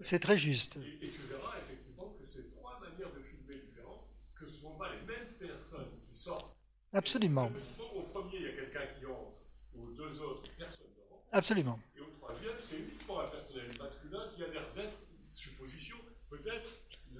[0.00, 0.76] C'est très juste.
[0.76, 4.78] Et, tu verras effectivement que c'est trois manières de filmer différentes, que ce ne sont
[4.78, 6.56] pas les mêmes personnes qui sortent.
[6.92, 7.52] Absolument.
[7.94, 9.36] Au premier, il y a quelqu'un qui entre,
[9.76, 11.24] aux deux autres, personne ne rentre.
[11.32, 11.78] Absolument.
[11.96, 14.98] Et au troisième, c'est uniquement un personnage masculin qui a l'air d'être,
[15.34, 15.96] supposition,
[16.30, 16.68] peut-être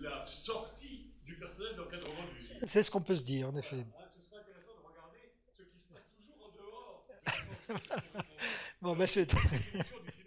[0.00, 2.60] la sortie du personnage d'encadrement du film.
[2.66, 3.84] C'est ce qu'on peut se dire, en effet.
[3.98, 5.18] Ah, ce serait intéressant de regarder
[5.52, 7.06] ce qui se passe toujours en dehors.
[8.82, 9.34] bon, ben c'est.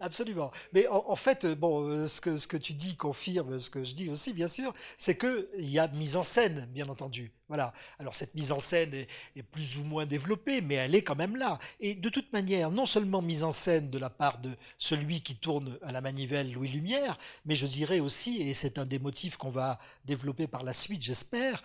[0.00, 0.50] Absolument.
[0.72, 3.94] Mais en, fait, bon, euh, ce que, ce que tu dis confirme ce que je
[3.94, 7.32] dis aussi, bien sûr, c'est qu'il y a mise en scène, bien entendu.
[7.48, 7.74] Voilà.
[7.98, 11.36] Alors cette mise en scène est, plus ou moins développée, mais elle est quand même
[11.36, 11.58] là.
[11.78, 15.36] Et de toute manière, non seulement mise en scène de la part de celui qui
[15.36, 19.36] tourne à la manivelle Louis Lumière, mais je dirais aussi, et c'est un des motifs
[19.36, 21.62] qu'on va développer par la suite, j'espère,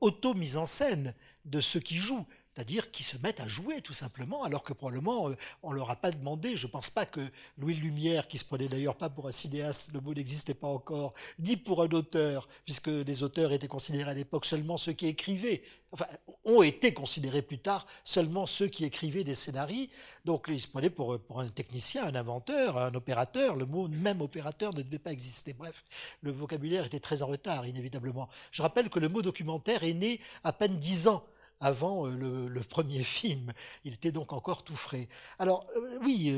[0.00, 4.44] auto-mise en scène de ceux qui jouent c'est-à-dire qui se mettent à jouer tout simplement,
[4.44, 6.56] alors que probablement euh, on leur a pas demandé.
[6.56, 7.20] Je pense pas que
[7.56, 11.14] Louis Lumière, qui se prenait d'ailleurs pas pour un cinéaste, le mot n'existait pas encore,
[11.38, 15.62] dit pour un auteur, puisque les auteurs étaient considérés à l'époque seulement ceux qui écrivaient,
[15.92, 16.06] enfin
[16.44, 19.86] ont été considérés plus tard seulement ceux qui écrivaient des scénarios.
[20.24, 23.56] Donc ils se prenaient pour, pour un technicien, un inventeur, un opérateur.
[23.56, 25.52] Le mot même opérateur ne devait pas exister.
[25.54, 25.84] Bref,
[26.22, 28.28] le vocabulaire était très en retard, inévitablement.
[28.50, 31.24] Je rappelle que le mot documentaire est né à peine dix ans
[31.62, 33.52] avant le, premier film.
[33.84, 35.08] Il était donc encore tout frais.
[35.38, 35.66] Alors
[36.02, 36.32] oui,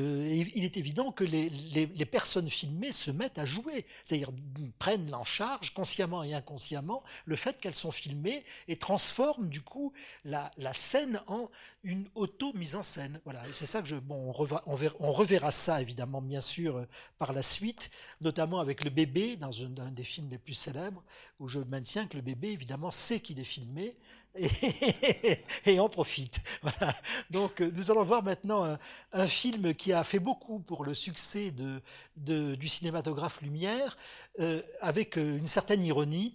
[0.54, 4.30] il est évident que les, personnes filmées se mettent à jouer, c'est-à-dire
[4.78, 9.92] prennent en charge consciemment et inconsciemment le fait qu'elles sont filmées et transforment du coup
[10.24, 11.48] la, scène en
[11.82, 13.20] une auto-mise en scène.
[13.24, 13.96] Voilà, et c'est ça que je...
[13.96, 16.87] Bon, on, on, reverra ça évidemment bien sûr
[17.18, 21.02] par la suite, notamment avec le bébé dans un, des films les plus célèbres,
[21.40, 23.96] où je maintiens que le bébé évidemment sait qu'il est filmé
[25.66, 26.40] et, en profite.
[27.31, 28.77] Donc nous allons voir maintenant
[29.12, 33.97] un, film qui a fait beaucoup pour le succès de, du cinématographe Lumière,
[34.40, 36.35] euh, avec une certaine ironie.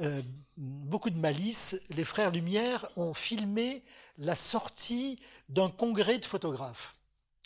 [0.00, 0.22] Euh,
[0.56, 3.82] beaucoup de malice, les frères Lumière ont filmé
[4.18, 6.96] la sortie d'un congrès de photographes.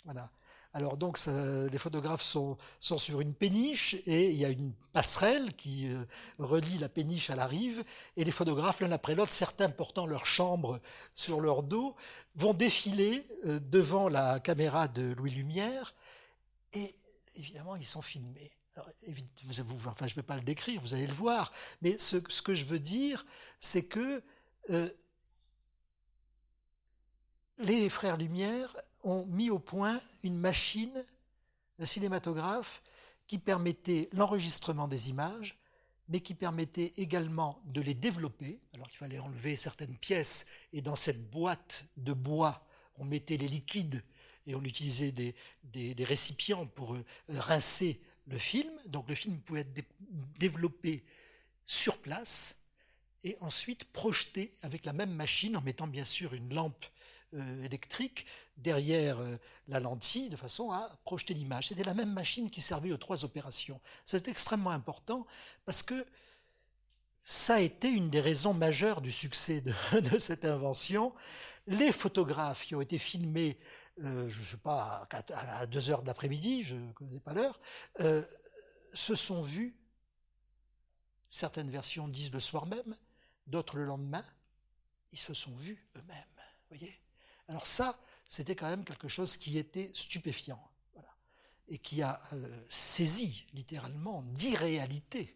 [0.03, 0.29] Voilà.
[0.75, 5.87] Alors donc les photographes sont, sur une péniche et il y a une passerelle qui
[5.87, 6.03] euh,
[6.37, 7.81] relie la péniche à la rive
[8.17, 10.81] et les photographes l'un après l'autre, certains portant leur chambre
[11.13, 11.95] sur leur dos,
[12.35, 15.95] vont défiler euh, devant la caméra de Louis Lumière
[16.73, 16.93] et
[17.37, 18.51] évidemment ils sont filmés.
[18.75, 18.89] Alors,
[19.63, 22.41] vous, enfin, je ne vais pas le décrire, vous allez le voir, mais ce, ce
[22.41, 23.25] que je veux dire,
[23.61, 24.21] c'est que
[24.71, 24.89] euh,
[27.59, 31.03] les frères Lumière ont mis au point une machine,
[31.79, 32.81] un cinématographe,
[33.27, 35.57] qui permettait l'enregistrement des images,
[36.09, 38.59] mais qui permettait également de les développer.
[38.73, 42.65] Alors il fallait enlever certaines pièces, et dans cette boîte de bois,
[42.97, 44.03] on mettait les liquides
[44.47, 48.71] et on utilisait des, récipients pour euh, rincer le film.
[48.87, 49.89] Donc le film pouvait être
[50.37, 51.03] développé
[51.65, 52.61] sur place
[53.23, 56.85] et ensuite projeté avec la même machine en mettant bien sûr une lampe
[57.33, 59.37] euh, électrique derrière euh,
[59.67, 61.67] la lentille de façon à projeter l'image.
[61.67, 63.79] C'était la même machine qui servait aux trois opérations.
[64.05, 65.25] C'est extrêmement important
[65.65, 66.05] parce que
[67.23, 69.73] ça a été une des raisons majeures du succès de,
[70.19, 71.13] cette invention.
[71.67, 73.57] Les photographes qui ont été filmés,
[74.03, 77.59] euh, je ne sais pas, à 2 heures d'après-midi, je ne connais pas l'heure,
[78.93, 79.75] se sont vus,
[81.31, 82.95] certaines versions disent le soir même,
[83.47, 84.23] d'autres le lendemain,
[85.11, 86.23] ils se sont vus eux-mêmes.
[86.69, 87.01] Voyez
[87.47, 87.95] alors ça,
[88.27, 90.61] c'était quand même quelque chose qui était stupéfiant,
[91.67, 95.35] et qui a euh, saisi littéralement d'irréalité.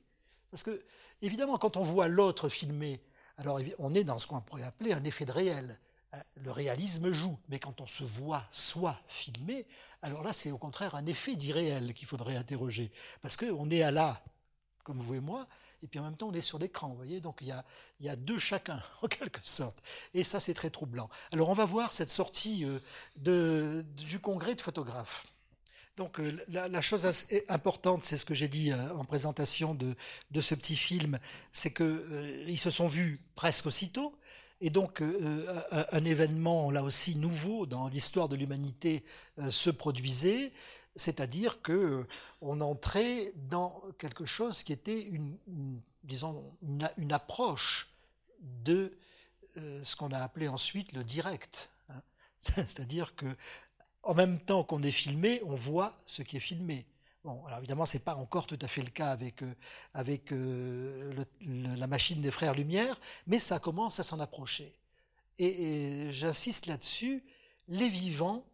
[0.52, 0.84] Parce que,
[1.22, 3.02] évidemment, quand on voit l'autre filmé,
[3.38, 5.80] alors on est dans ce qu'on pourrait appeler un effet de réel.
[6.14, 6.22] Hein.
[6.36, 9.66] Le réalisme joue, mais quand on se voit soi filmé,
[10.02, 12.92] alors là, c'est au contraire un effet d'irréel qu'il faudrait interroger.
[13.22, 14.24] Parce qu'on est à là,
[14.84, 15.48] comme vous et moi,
[15.84, 18.16] et puis en même temps on est sur l'écran, vous voyez, donc il y a,
[18.16, 19.82] deux chacun, en quelque sorte.
[20.14, 21.10] Et ça c'est très troublant.
[21.32, 22.66] Alors on va voir cette sortie
[23.28, 25.26] euh, du congrès de photographes.
[25.98, 27.08] Donc euh, la, chose
[27.50, 29.96] importante, c'est ce que j'ai dit euh, en présentation de,
[30.42, 31.20] ce petit film,
[31.52, 34.16] c'est qu'ils se sont vus presque aussitôt.
[34.62, 35.02] Et donc
[35.72, 39.06] un, événement là aussi nouveau dans l'histoire de l'humanité
[39.50, 40.52] se produisait
[40.96, 42.08] c'est-à-dire que euh,
[42.42, 45.38] on entrait dans quelque chose qui était une,
[46.04, 47.90] disons, une, approche
[48.42, 48.98] de
[49.58, 51.70] euh, ce qu'on a appelé ensuite le direct.
[51.90, 52.02] Hein.
[52.40, 53.28] C'est-à-dire que
[54.04, 56.86] en même temps qu'on est filmé, on voit ce qui est filmé.
[57.26, 59.54] Bon, alors évidemment, c'est pas encore tout à fait le cas avec euh,
[59.94, 64.74] avec la machine des frères Lumière, mais ça commence à s'en approcher.
[65.38, 67.24] et j'insiste là-dessus,
[67.70, 68.46] les vivants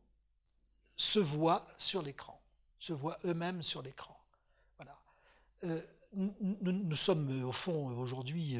[0.95, 2.41] se voient sur l'écran,
[2.79, 4.17] se voient eux-mêmes sur l'écran.
[4.77, 4.97] Voilà.
[5.63, 5.81] Euh,
[6.13, 8.58] nous, sommes au fond aujourd'hui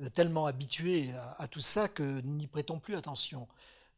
[0.00, 3.46] euh, tellement habitués à, tout ça que nous n'y prêtons plus attention.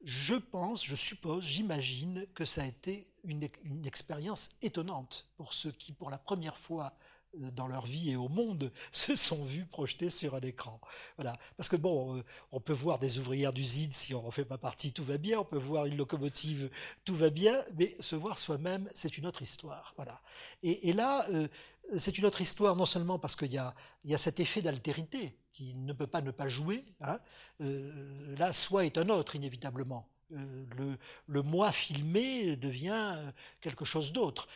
[0.03, 3.49] Je pense, je suppose, j'imagine que ça a été une,
[3.85, 6.90] expérience étonnante pour ceux qui, pour la première fois, euh,
[7.53, 10.81] dans leur vie et au monde se sont vus projetés sur un écran.
[11.16, 11.37] Voilà.
[11.57, 14.59] Parce que bon, euh, on peut voir des ouvrières d'usine si on n'en fait pas
[14.59, 15.40] partie, tout va bien.
[15.40, 16.70] On peut voir une locomotive,
[17.05, 17.55] tout va bien.
[17.77, 19.94] Mais se voir soi-même, c'est une autre histoire.
[19.96, 20.20] Voilà.
[20.62, 21.49] Et, là, euh,
[21.99, 25.37] c'est une autre histoire non seulement parce qu'il y a, y a cet effet d'altérité
[25.53, 26.85] qui ne peut pas ne pas jouer.
[27.01, 27.18] Hein.
[27.61, 30.07] là, soi est un autre inévitablement.
[30.31, 33.14] le, le moi filmé devient
[33.61, 34.49] quelque chose d'autre.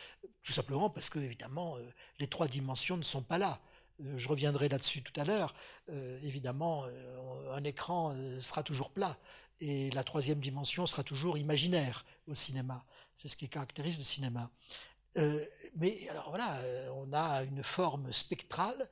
[0.43, 1.81] Tout simplement parce que, évidemment, euh,
[2.19, 3.59] les trois dimensions ne sont pas là.
[4.01, 5.53] Euh, je reviendrai là-dessus tout à l'heure.
[5.89, 6.85] Euh, évidemment,
[7.51, 9.17] un écran sera toujours plat
[9.59, 12.83] et la troisième dimension sera toujours imaginaire au cinéma.
[13.15, 14.49] C'est ce qui caractérise le cinéma.
[15.75, 16.57] mais alors voilà,
[16.95, 18.89] on a une forme spectrale,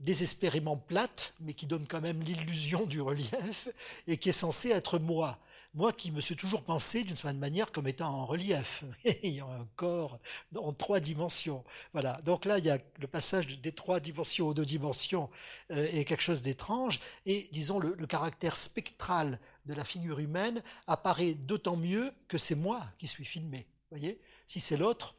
[0.00, 3.68] désespérément plate, mais qui donne quand même l'illusion du relief
[4.06, 5.38] et qui est censée être moi.
[5.74, 8.84] Moi qui me suis toujours pensé d'une certaine manière comme étant en relief,
[9.22, 10.18] ayant un corps
[10.56, 11.64] en trois dimensions.
[11.92, 12.20] Voilà.
[12.22, 15.30] Donc là, il y a le passage des trois dimensions aux deux dimensions
[15.70, 20.62] euh, est quelque chose d'étrange, et disons le, le caractère spectral de la figure humaine
[20.86, 23.66] apparaît d'autant mieux que c'est moi qui suis filmé.
[23.90, 25.14] Voyez, si c'est l'autre,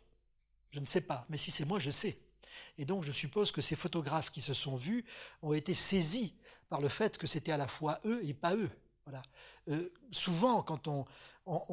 [0.71, 2.17] je ne sais pas, mais si c'est moi, je sais.
[2.77, 5.05] Et donc, je suppose que ces photographes qui se sont vus
[5.41, 6.33] ont été saisis
[6.69, 8.69] par le fait que c'était à la fois eux et pas eux.
[9.69, 11.05] Euh, souvent, quand on,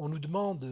[0.09, 0.63] nous demande,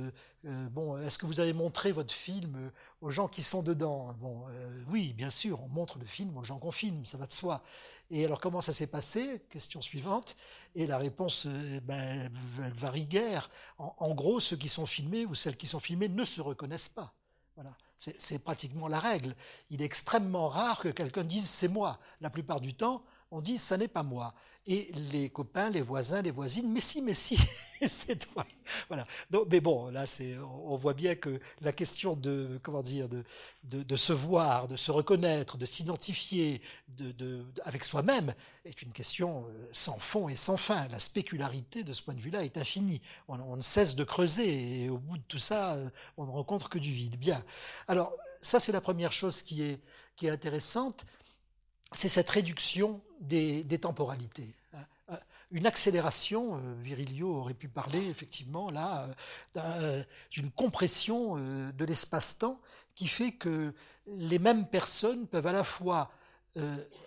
[0.45, 4.13] euh, bon, est-ce que vous avez montré votre film aux gens qui sont dedans?
[4.19, 7.25] Bon, euh, oui, bien sûr, on montre le film aux gens qu'on filme, ça va
[7.27, 7.61] de soi.
[8.09, 9.41] Et alors, comment ça s'est passé?
[9.49, 10.35] Question suivante.
[10.75, 11.45] Et la réponse,
[11.83, 12.31] ben,
[12.63, 13.49] elle varie guère.
[13.77, 16.89] En, en, gros, ceux qui sont filmés ou celles qui sont filmées ne se reconnaissent
[16.89, 17.13] pas.
[17.55, 17.75] Voilà.
[17.97, 19.35] C'est pratiquement la règle.
[19.69, 21.99] Il est extrêmement rare que quelqu'un dise c'est moi.
[22.21, 24.33] La plupart du temps, on dit ça n'est pas moi.
[24.67, 27.39] Et les copains, les voisins, les voisines, mais si, mais si,
[27.89, 28.45] c'est toi.
[28.87, 29.07] Voilà.
[29.49, 33.23] Mais bon, là, c'est, on voit bien que la question de, comment dire, de,
[33.63, 36.61] de, se voir, de se reconnaître, de s'identifier,
[36.97, 38.33] de, avec soi-même,
[38.65, 40.87] est une question euh, sans fond et sans fin.
[40.89, 43.01] La spécularité de ce point de vue-là est infinie.
[43.27, 46.31] On, on, ne cesse de creuser et au bout de tout ça, euh, on ne
[46.31, 47.17] rencontre que du vide.
[47.17, 47.43] Bien.
[47.87, 49.79] Alors, ça, c'est la première chose qui est,
[50.15, 51.05] qui est intéressante
[51.91, 54.55] c'est cette réduction des, temporalités.
[54.73, 54.85] Hein.
[55.11, 55.15] Euh,
[55.51, 59.07] une accélération, euh, Virilio aurait pu parler effectivement là
[59.57, 62.59] euh, d'une compression de l'espace-temps
[62.95, 63.73] qui fait que
[64.07, 66.11] les mêmes personnes peuvent à la fois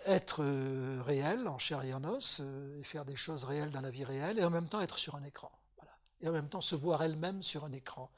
[0.05, 0.41] être
[1.05, 2.41] réelles en chair et en os
[2.79, 5.15] et faire des choses réelles dans la vie réelle et en même temps être sur
[5.15, 5.51] un écran.
[6.21, 8.09] Et en même temps se voir elles-mêmes sur un écran.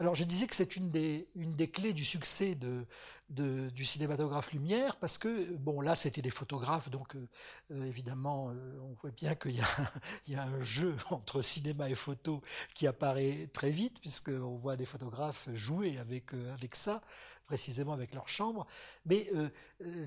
[0.00, 4.50] Alors je disais que c'est une des, une des clés du succès de, du cinématographe
[4.52, 7.28] Lumière, parce que, bon, là c'était des photographes, donc euh,
[7.72, 9.62] euh, évidemment euh, on voit bien qu'il y,
[10.28, 12.40] y, a un jeu entre cinéma et photo
[12.74, 17.02] qui apparaît très vite, puisqu'on voit des photographes jouer avec, avec ça,
[17.44, 18.66] précisément avec leur chambre,
[19.04, 19.26] mais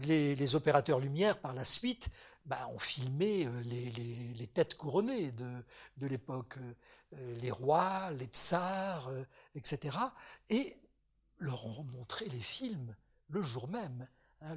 [0.07, 2.09] les, opérateurs Lumière par la suite
[2.47, 5.51] bah, ont filmé les, les, les têtes couronnées de,
[5.97, 6.57] de l'époque,
[7.41, 9.07] les rois, les tsars,
[9.55, 9.97] etc.
[10.49, 10.75] Et
[11.39, 12.95] leur ont montré les films
[13.29, 14.07] le jour même.
[14.41, 14.55] Hein,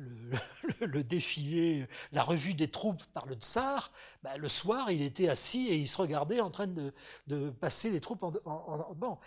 [0.81, 3.93] le, défilé, la revue des troupes par le tsar,
[4.23, 8.01] ben, le soir, il était assis et il se regardait en train de, passer les
[8.01, 9.19] troupes en, en, bon.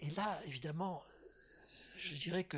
[0.00, 1.02] Et là, évidemment,
[1.96, 2.56] je dirais que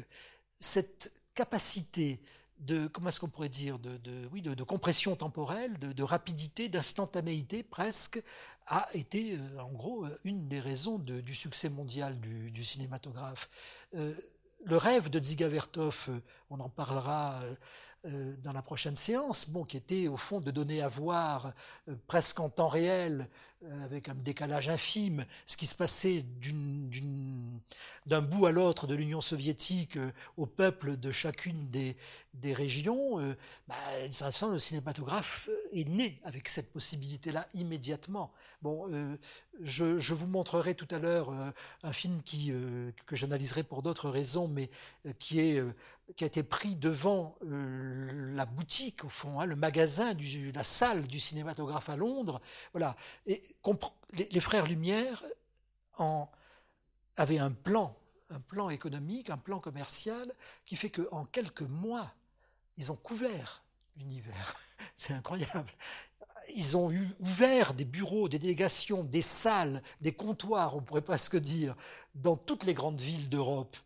[0.58, 2.22] cette capacité
[2.62, 8.22] de, comment est-ce qu'on pourrait dire, de, compression temporelle, de, rapidité, d'instantanéité presque,
[8.66, 13.48] a été euh, en gros une des raisons du succès mondial du, cinématographe.
[13.94, 14.14] Euh,
[14.64, 17.40] le rêve de Dziga Vertov, euh, on en parlera
[18.04, 21.52] dans la prochaine séance, bon, qui était au fond de donner à voir
[22.08, 23.28] presque en temps réel
[23.64, 26.24] euh, avec un décalage infime, ce qui se passait
[28.06, 31.96] d'un bout à l'autre de l'Union soviétique euh, au peuple de chacune des,
[32.34, 33.36] des régions, euh,
[33.68, 33.76] bah,
[34.50, 38.32] le cinématographe est né avec cette possibilité-là immédiatement.
[38.62, 38.90] Bon,
[39.60, 41.30] je, vous montrerai tout à l'heure
[41.82, 44.70] un film que j'analyserai pour d'autres raisons, mais
[45.18, 45.62] qui est
[46.16, 50.14] qui a été pris devant la boutique, au fond, hein, le magasin,
[50.54, 52.40] la salle du cinématographe à Londres.
[52.72, 52.96] Voilà.
[53.26, 53.40] Et
[54.12, 55.22] les, frères Lumière
[55.98, 56.28] en,
[57.16, 57.96] avaient un plan,
[58.30, 60.30] un plan économique, un plan commercial,
[60.64, 62.12] qui fait qu'en quelques mois,
[62.76, 63.62] ils ont couvert
[63.96, 64.56] l'univers.
[64.96, 65.70] C'est incroyable.
[66.56, 71.76] Ils ont ouvert des bureaux, des délégations, des salles, des comptoirs, on pourrait presque dire,
[72.14, 73.76] dans toutes les grandes villes d'Europe,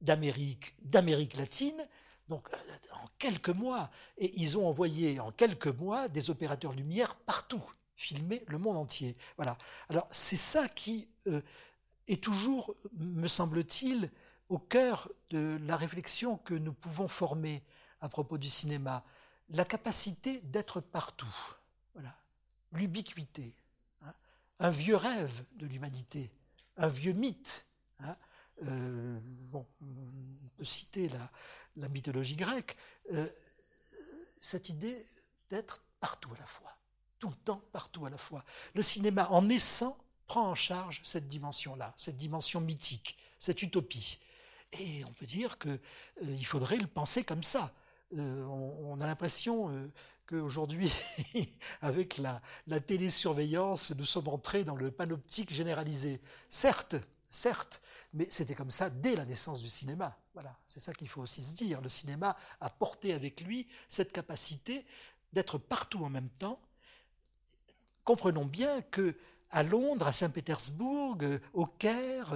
[0.00, 1.80] d'Amérique, d'Amérique latine,
[2.28, 2.48] donc
[2.92, 3.90] en quelques mois.
[4.18, 7.62] Et ils ont envoyé en quelques mois des opérateurs lumière partout
[7.96, 9.16] filmer le monde entier.
[9.36, 9.56] Voilà.
[9.88, 11.40] Alors c'est ça qui euh,
[12.06, 14.10] est toujours, me semble-t-il,
[14.48, 17.64] au cœur de la réflexion que nous pouvons former
[18.00, 19.04] à propos du cinéma,
[19.48, 21.34] la capacité d'être partout.
[21.94, 22.14] Voilà.
[22.72, 23.56] L'ubiquité.
[24.02, 24.12] Hein.
[24.60, 26.30] Un vieux rêve de l'humanité,
[26.76, 27.66] un vieux mythe.
[28.00, 28.16] Hein.
[28.62, 31.10] Euh, bon, on peut citer
[31.76, 32.76] la, mythologie grecque,
[33.12, 33.28] euh,
[34.40, 34.96] cette idée
[35.50, 36.72] d'être partout à la fois
[37.18, 38.44] tout le temps, partout à la fois.
[38.74, 39.96] Le cinéma, en naissant,
[40.26, 44.18] prend en charge cette dimension-là, cette dimension mythique, cette utopie.
[44.72, 45.80] Et on peut dire qu'il
[46.22, 47.72] euh, faudrait le penser comme ça.
[48.12, 49.90] On, a l'impression
[50.26, 50.92] qu'aujourd'hui,
[51.80, 56.20] avec la, la, télésurveillance, nous sommes entrés dans le panoptique généralisé.
[56.48, 56.96] Certes,
[57.36, 57.82] certes,
[58.12, 60.16] mais c'était comme ça dès la naissance du cinéma.
[60.34, 61.80] Voilà, c'est ça qu'il faut aussi se dire.
[61.80, 64.84] Le cinéma a porté avec lui cette capacité
[65.32, 66.60] d'être partout en même temps
[68.06, 69.14] comprenons bien que
[69.50, 72.32] à Londres, à Saint-Pétersbourg, euh, au Caire,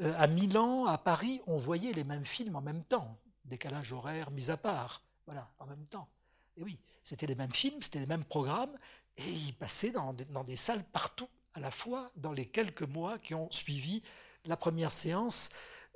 [0.00, 4.30] euh, à Milan, à Paris, on voyait les mêmes films en même temps, décalage horaire
[4.30, 6.08] mis à part, voilà, en même temps.
[6.56, 8.76] Et oui, c'était les mêmes films, c'était les mêmes programmes,
[9.16, 13.34] et ils passaient dans des, salles partout, à la fois, dans les quelques mois qui
[13.34, 14.02] ont suivi
[14.44, 15.50] la première séance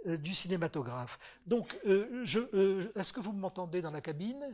[0.07, 1.19] euh, du cinématographe.
[1.47, 4.45] Donc, est-ce que vous m'entendez dans la cabine?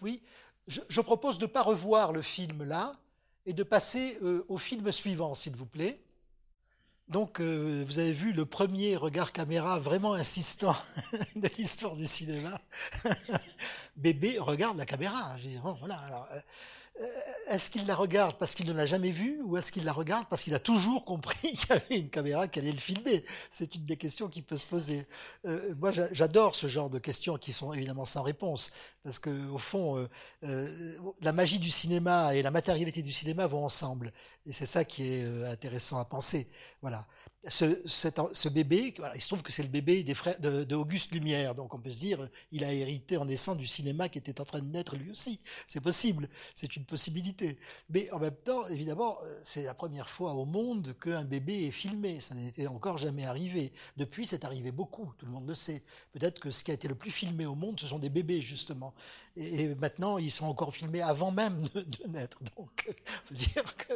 [0.00, 0.22] Oui
[0.66, 2.94] je, propose de ne pas revoir le film là
[3.46, 6.00] et de passer euh, au film suivant, s'il vous plaît.
[7.08, 10.76] Donc, euh, vous avez vu le premier regard caméra vraiment insistant
[11.36, 12.60] de l'histoire du cinéma?
[13.96, 15.36] Bébé regarde la caméra.
[15.80, 16.40] Voilà, euh, euh,
[17.48, 20.26] est-ce qu'il la regarde parce qu'il ne l'a jamais vue ou est-ce qu'il la regarde
[20.28, 23.24] parce qu'il a toujours compris qu'il y avait une caméra qui allait le filmer?
[23.50, 25.06] C'est une des questions qui peut se poser.
[25.46, 28.72] Euh, moi, j'adore ce genre de questions qui sont évidemment sans réponse
[29.04, 30.08] parce que au fond,
[30.44, 34.12] euh, la magie du cinéma et la matérialité du cinéma vont ensemble
[34.46, 36.48] et c'est ça qui est intéressant à penser.
[36.82, 37.06] Voilà
[37.48, 41.74] ce, bébé, il se trouve que c'est le bébé des frères de, Auguste Lumière, donc
[41.74, 44.60] on peut se dire, il a hérité en naissant du cinéma qui était en train
[44.60, 45.40] de naître lui aussi.
[45.66, 47.58] C'est possible, c'est une possibilité.
[47.90, 51.72] Mais en même temps, évidemment, euh, c'est la première fois au monde qu'un bébé est
[51.72, 52.20] filmé.
[52.20, 53.72] Ça n'était encore jamais arrivé.
[53.96, 55.82] Depuis, c'est arrivé beaucoup, tout le monde le sait.
[56.12, 58.40] Peut-être que ce qui a été le plus filmé au monde, ce sont des bébés,
[58.40, 58.94] justement.
[59.36, 62.38] Et, maintenant, ils sont encore filmés avant même de, naître.
[62.56, 63.94] Donc, on peut dire que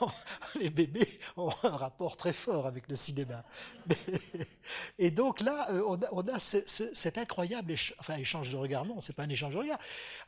[0.60, 3.44] les bébés ont un rapport très fort avec le cinéma.
[4.98, 7.74] Et donc là, euh, on a, cet incroyable
[8.18, 8.84] échange de regard.
[8.84, 9.78] Non, c'est pas un échange de regard.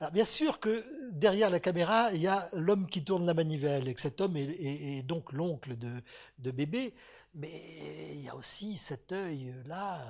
[0.00, 3.88] Alors bien sûr que derrière la caméra, il y a l'homme qui tourne la manivelle,
[3.88, 6.02] et que cet homme est, donc l'oncle de,
[6.38, 6.94] de bébé.
[7.34, 7.50] Mais
[8.14, 10.00] il y a aussi cet œil-là,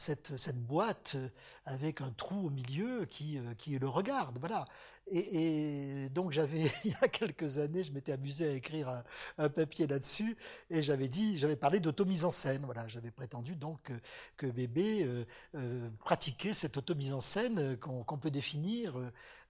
[0.00, 1.16] cette, boîte
[1.64, 4.38] avec un trou au milieu qui, qui le regarde.
[4.38, 4.66] Voilà.
[5.12, 9.02] Et, donc j'avais, il y a quelques années, je m'étais amusé à écrire
[9.38, 10.36] un, papier là-dessus,
[10.70, 12.62] et j'avais dit, j'avais parlé d'automise en scène.
[12.64, 13.92] Voilà, j'avais prétendu donc
[14.36, 15.24] que, bébé euh,
[15.56, 18.94] euh, pratiquait cette automise en scène qu'on peut définir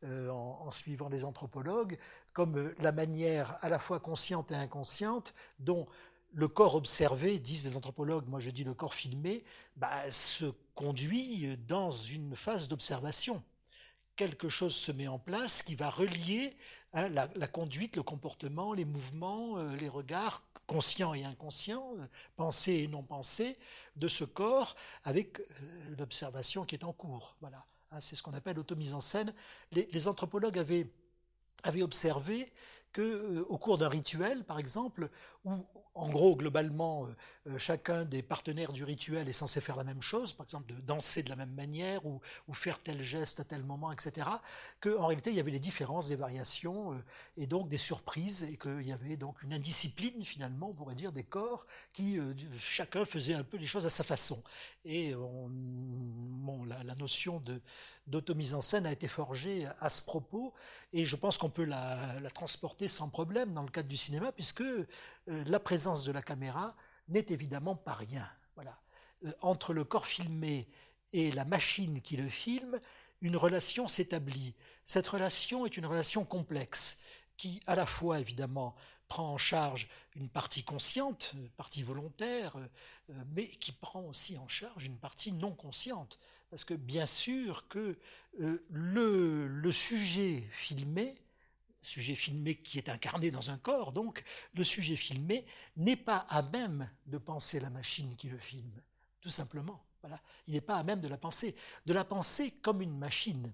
[0.05, 1.99] euh, en, suivant les anthropologues
[2.33, 5.87] comme la manière à la fois consciente et inconsciente dont
[6.33, 9.45] le corps observé, disent les anthropologues, moi je dis le corps filmé,
[9.76, 13.43] bah, se conduit dans une phase d'observation.
[14.16, 16.57] Quelque chose se met en place qui va relier
[16.93, 22.07] hein, la, conduite, le comportement, les mouvements, euh, les regards conscients et inconscients, euh,
[22.37, 23.59] pensés et non pensés,
[23.97, 25.45] de ce corps avec euh,
[25.99, 27.37] l'observation qui est en cours.
[27.41, 29.35] Voilà, hein, c'est ce qu'on appelle l'automise en scène.
[29.72, 30.87] Les, anthropologues avaient,
[31.62, 32.53] avaient observé
[32.93, 35.09] que au cours d'un rituel, par exemple,
[35.45, 35.64] où
[35.95, 37.09] en gros, globalement, euh,
[37.49, 40.80] euh, chacun des partenaires du rituel est censé faire la même chose, par exemple de
[40.80, 42.20] danser de la même manière ou,
[42.53, 44.28] faire tel geste à tel moment, etc.
[44.80, 46.97] Qu'en réalité, il y avait des différences, des variations euh,
[47.36, 51.12] et donc des surprises et qu'il y avait donc une indiscipline finalement, on pourrait dire,
[51.12, 52.18] des corps qui
[52.59, 54.43] chacun faisait un peu les choses à sa façon.
[54.84, 55.14] Et
[56.85, 57.43] la, notion
[58.07, 60.53] d'automise en scène a été forgée à ce propos
[60.93, 61.99] et je pense qu'on peut la,
[62.35, 64.87] transporter sans problème dans le cadre du cinéma puisque euh,
[65.26, 66.74] la présence de la caméra
[67.09, 68.28] n'est évidemment pas rien.
[68.55, 68.78] Voilà.
[69.24, 70.68] Euh, entre le corps filmé
[71.12, 72.78] et la machine qui le filme,
[73.20, 74.55] une relation s'établit.
[74.85, 76.99] Cette relation est une relation complexe
[77.37, 78.74] qui, à la fois, évidemment,
[79.09, 84.49] prend en charge une partie consciente, une partie volontaire, euh, mais qui prend aussi en
[84.49, 86.18] charge une partie non consciente.
[86.51, 87.97] Parce que bien sûr que
[88.71, 91.15] le, le sujet filmé
[91.83, 94.25] sujet filmé qui est incarné dans un corps, donc
[94.55, 95.45] le sujet filmé
[95.77, 98.83] n'est pas à même de penser la machine qui le filme,
[99.21, 99.83] tout simplement.
[100.47, 101.55] Il n'est pas à même de la penser,
[101.87, 103.53] de la penser comme une machine.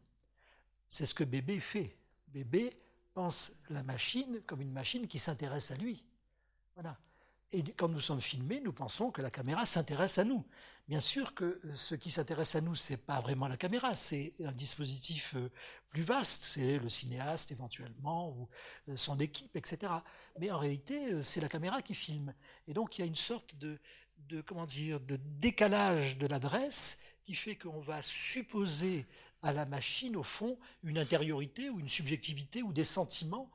[0.89, 1.97] C'est ce que bébé fait.
[2.29, 2.79] Bébé
[3.15, 6.05] pense la machine comme une machine qui s'intéresse à lui.
[6.75, 6.97] Voilà.
[7.53, 10.45] Et quand nous sommes filmés, nous pensons que la caméra s'intéresse à nous.
[10.89, 14.53] Bien sûr que ce qui s'intéresse à nous, c'est pas vraiment la caméra, c'est un
[14.53, 15.51] dispositif euh,
[15.91, 18.49] plus vaste, c'est le cinéaste éventuellement ou
[18.89, 19.93] euh, son équipe, etc.
[20.39, 22.33] Mais en réalité, euh, c'est la caméra qui filme.
[22.69, 23.79] Et donc il y a une sorte de,
[24.43, 29.07] comment dire, de décalage de l'adresse qui fait qu'on va supposer
[29.43, 33.51] à la machine, au fond, une intériorité ou une subjectivité ou des sentiments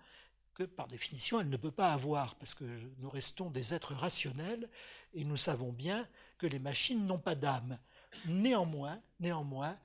[0.54, 2.66] que par définition elle ne peut pas avoir, parce que
[2.98, 4.70] nous restons des êtres rationnels
[5.14, 7.78] et nous savons bien que les machines n'ont pas d'âme.
[8.26, 9.78] Néanmoins, néanmoins,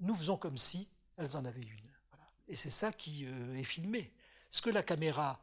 [0.00, 1.92] nous faisons comme si elles en avaient une.
[2.48, 4.12] Et c'est ça qui euh, est filmé.
[4.50, 5.40] Ce que la caméra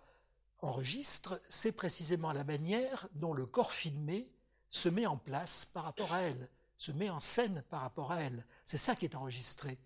[0.62, 4.30] enregistre, c'est précisément la manière dont le corps filmé
[4.70, 8.22] se met en place par rapport à elle, se met en scène par rapport à
[8.22, 8.46] elle.
[8.66, 9.80] C'est ça qui est enregistré.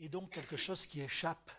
[0.00, 1.50] Et donc quelque chose qui échappe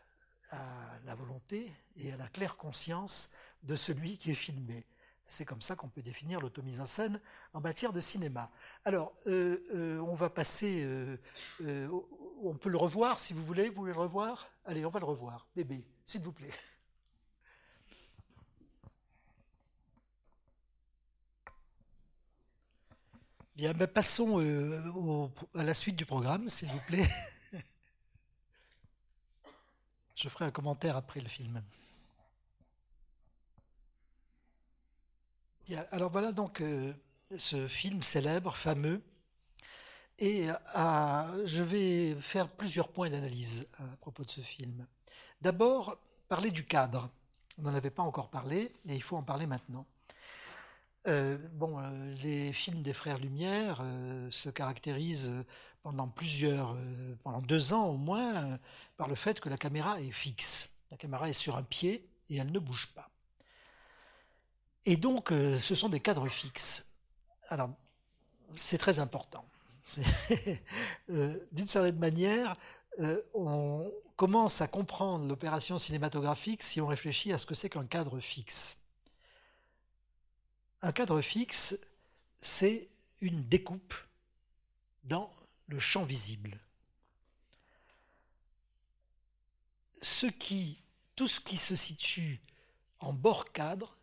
[0.51, 3.31] à la volonté et à la claire conscience
[3.63, 4.85] de celui qui est filmé.
[5.25, 7.21] C'est comme ça qu'on peut définir l'automise en scène
[7.53, 8.49] en matière de cinéma.
[8.83, 10.83] Alors, euh, euh, on va passer.
[11.61, 11.87] Euh,
[12.41, 13.69] on peut le revoir si vous voulez.
[13.69, 14.49] Vous voulez le revoir?
[14.65, 15.47] Allez, on va le revoir.
[15.55, 16.49] Bébé, s'il vous plaît.
[23.55, 24.39] Bien, ben, passons
[25.53, 27.07] à la suite du programme, s'il vous plaît.
[30.21, 31.63] Je ferai un commentaire après le film.
[35.91, 36.91] alors voilà donc euh,
[37.37, 39.01] ce film célèbre, fameux.
[40.17, 44.85] Et euh, je vais faire plusieurs points d'analyse à propos de ce film.
[45.39, 45.97] D'abord,
[46.27, 47.09] parler du cadre.
[47.57, 49.85] On n'en avait pas encore parlé et il faut en parler maintenant.
[51.07, 51.79] Euh, bon,
[52.21, 53.81] les films des Frères Lumière
[54.31, 55.31] se caractérisent
[55.81, 56.75] pendant plusieurs,
[57.23, 58.59] pendant deux ans au moins,
[58.99, 60.71] par le fait que la caméra est fixe.
[60.91, 63.09] La caméra est sur un pied et elle ne bouge pas.
[64.83, 66.85] Et donc, euh, ce sont des cadres fixes.
[67.47, 67.69] Alors,
[68.57, 69.45] c'est très important.
[71.09, 72.55] Euh, d'une certaine manière,
[72.99, 77.87] euh, on commence à comprendre l'opération cinématographique si on réfléchit à ce que c'est qu'un
[77.87, 78.77] cadre fixe.
[80.83, 81.75] Un cadre fixe,
[82.35, 82.87] c'est
[83.21, 83.95] une découpe
[85.03, 85.31] dans
[85.65, 86.59] le champ visible.
[89.99, 92.41] Tout ce qui se situe
[92.99, 93.93] en bord cadre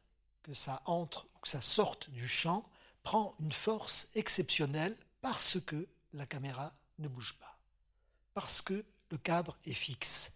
[0.43, 2.69] que ça entre ou que ça sorte du champ
[3.03, 7.59] prend une force exceptionnelle parce que la caméra ne bouge pas,
[8.35, 10.33] parce que le cadre est fixe.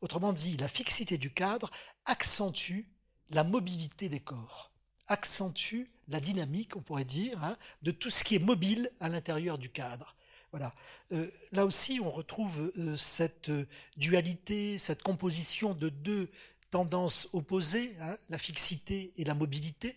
[0.00, 1.70] Autrement dit, la fixité du cadre
[2.04, 2.86] accentue
[3.30, 4.70] la mobilité des corps,
[5.08, 9.58] accentue la dynamique, on pourrait dire, hein, de tout ce qui est mobile à l'intérieur
[9.58, 10.14] du cadre.
[10.52, 10.74] Voilà.
[11.12, 16.28] Euh, là aussi, on retrouve euh, cette euh, dualité, cette composition de deux
[16.70, 19.96] tendance opposée, hein, la fixité et la mobilité,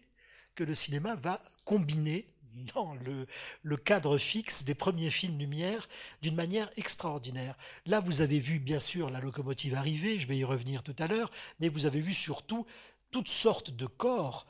[0.56, 2.26] que le cinéma va combiner
[2.76, 5.90] dans le, cadre fixe des premiers films Lumière
[6.22, 7.56] d'une manière extraordinaire.
[7.86, 11.08] Là, vous avez vu bien sûr la locomotive arriver, je vais y revenir tout à
[11.08, 12.66] l'heure, mais vous avez vu surtout
[13.12, 14.46] toutes sortes de corps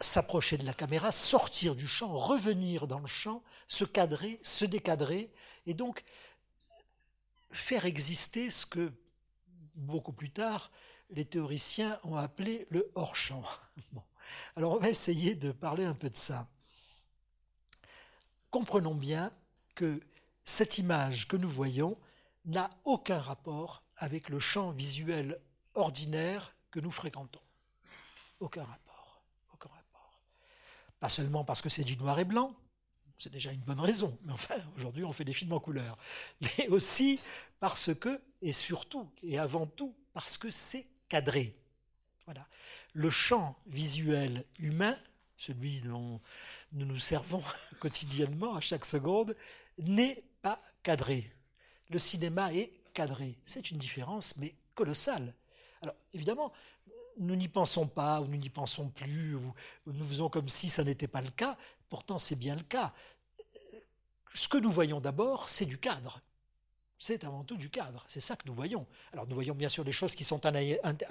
[0.00, 5.32] s'approcher de la caméra, sortir du champ, revenir dans le champ, se cadrer, se décadrer,
[5.66, 6.04] et donc
[7.50, 8.92] faire exister ce que
[9.74, 10.70] beaucoup plus tard
[11.10, 13.44] les théoriciens ont appelé le hors-champ.
[14.56, 16.48] Alors on va essayer de parler un peu de ça.
[18.50, 19.30] Comprenons bien
[19.74, 20.00] que
[20.42, 21.98] cette image que nous voyons
[22.44, 25.38] n'a aucun rapport avec le champ visuel
[25.74, 27.40] ordinaire que nous fréquentons.
[28.40, 28.87] Aucun rapport.
[31.00, 32.54] Pas seulement parce que c'est du noir et blanc,
[33.18, 35.98] c'est déjà une bonne raison, mais enfin, aujourd'hui on fait des films en couleur,
[36.40, 37.20] mais aussi
[37.60, 41.56] parce que, et surtout, et avant tout, parce que c'est cadré.
[42.24, 42.46] Voilà.
[42.94, 44.94] Le champ visuel humain,
[45.36, 46.20] celui dont
[46.72, 47.42] nous nous servons
[47.80, 49.36] quotidiennement à chaque seconde,
[49.78, 51.32] n'est pas cadré.
[51.90, 53.38] Le cinéma est cadré.
[53.44, 55.34] C'est une différence, mais colossale.
[55.80, 56.52] Alors, évidemment,
[57.18, 59.54] nous n'y pensons pas, ou nous n'y pensons plus, ou
[59.86, 61.56] nous faisons comme si ça n'était pas le cas.
[61.88, 62.92] Pourtant, c'est bien le cas.
[64.34, 66.22] Ce que nous voyons d'abord, c'est du cadre
[66.98, 68.04] c'est avant tout du cadre.
[68.08, 68.86] C'est ça que nous voyons.
[69.12, 70.50] Alors nous voyons bien sûr des choses qui sont à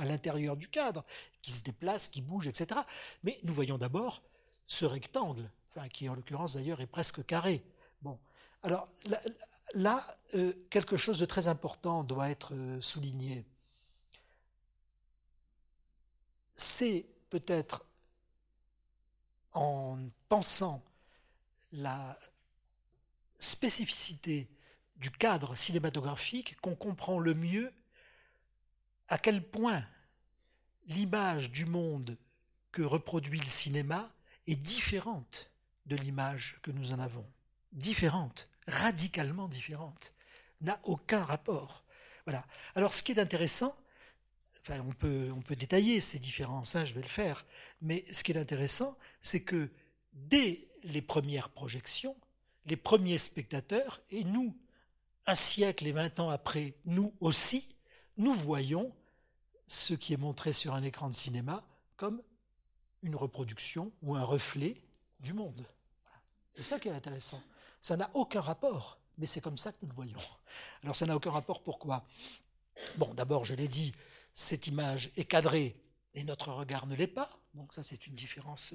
[0.06, 1.04] l'intérieur du cadre,
[1.42, 2.82] qui se déplacent, qui bougent, etc.
[3.24, 4.22] Mais nous voyons d'abord
[4.68, 5.50] ce rectangle,
[5.94, 7.64] qui en l'occurrence d'ailleurs est presque carré.
[8.02, 8.20] Bon,
[8.64, 8.88] alors
[9.76, 10.02] là,
[10.36, 13.46] euh, quelque chose de très important doit être euh, souligné.
[16.58, 17.86] C'est peut-être
[19.54, 19.98] en
[20.28, 20.84] pensant
[21.72, 22.18] la
[23.40, 24.50] spécificité
[24.98, 27.72] du cadre cinématographique qu'on comprend le mieux
[29.08, 29.86] à quel point
[30.88, 32.18] l'image du monde
[32.72, 34.12] que reproduit le cinéma
[34.48, 35.52] est différente
[35.86, 37.26] de l'image que nous en avons.
[37.72, 40.14] Différente, radicalement différente,
[40.62, 41.84] n'a aucun rapport.
[42.26, 42.46] Voilà.
[42.76, 43.76] Alors ce qui est intéressant,
[44.70, 47.46] on, peut, on peut détailler ces différences, je vais le faire,
[47.82, 49.70] mais ce qui est intéressant, c'est que
[50.14, 52.16] dès les premières projections,
[52.66, 54.56] les premiers spectateurs, et nous,
[55.26, 57.76] un siècle et vingt ans après, nous aussi,
[58.18, 58.94] nous voyons
[59.68, 61.66] ce qui est montré sur un écran de cinéma
[61.98, 62.22] comme
[63.04, 64.76] une reproduction ou un reflet
[65.20, 65.66] du monde.
[66.56, 67.42] C'est ça qui est intéressant.
[67.82, 70.20] Ça n'a aucun rapport, mais c'est comme ça que nous le voyons.
[70.84, 72.06] Alors ça n'a aucun rapport pourquoi?
[72.98, 73.94] Bon, d'abord, je l'ai dit,
[74.40, 75.76] cette image est cadrée
[76.14, 77.30] et notre regard ne l'est pas.
[77.54, 78.74] Donc ça, c'est une différence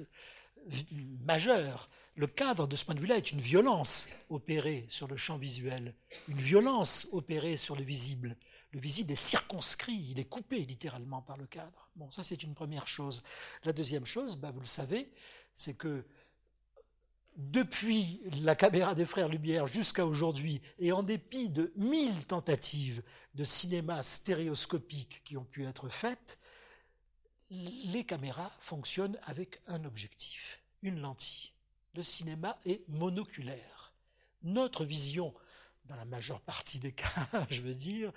[1.23, 5.37] majeure le cadre de ce point de vue-là est une violence opérée sur le champ
[5.37, 5.95] visuel,
[6.27, 8.37] une violence opérée sur le visible.
[8.71, 11.89] Le visible est circonscrit, il est coupé littéralement par le cadre.
[11.95, 13.23] Bon, ça c'est une première chose.
[13.63, 15.11] La deuxième chose, bah, vous le savez,
[15.55, 16.05] c'est que
[17.35, 23.01] depuis la caméra des frères Lumière jusqu'à aujourd'hui, et en dépit de mille tentatives
[23.33, 26.39] de cinéma stéréoscopique qui ont pu être faites,
[27.49, 31.51] les caméras fonctionnent avec un objectif, une lentille.
[31.95, 33.93] Le cinéma est monoculaire.
[34.41, 35.33] Notre vision,
[35.85, 38.11] dans la majeure partie des cas, je veux dire,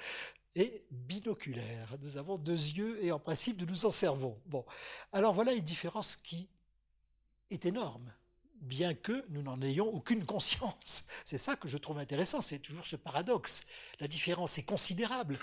[0.55, 1.97] est binoculaire.
[2.01, 4.41] Nous avons deux yeux et en principe nous nous en servons.
[4.47, 4.65] Bon,
[5.13, 6.49] alors voilà une différence qui
[7.51, 8.13] est énorme
[8.61, 11.05] bien que nous n'en ayons aucune conscience.
[11.25, 13.63] C'est ça que je trouve intéressant, c'est toujours ce paradoxe.
[14.01, 15.39] La différence est considérable.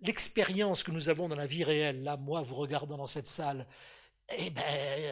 [0.00, 3.66] L'expérience que nous avons dans la vie réelle, là, moi, vous regardant dans cette salle,
[4.38, 4.62] eh ben,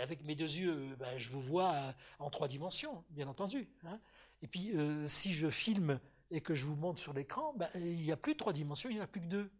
[0.03, 1.75] avec mes deux yeux, ben, je vous vois
[2.19, 3.69] en trois dimensions, bien entendu.
[3.85, 4.01] Hein.
[4.43, 7.99] Et puis, euh, si je filme et que je vous montre sur l'écran, ben, il
[7.99, 9.51] n'y a plus trois dimensions, il n'y en a plus que deux.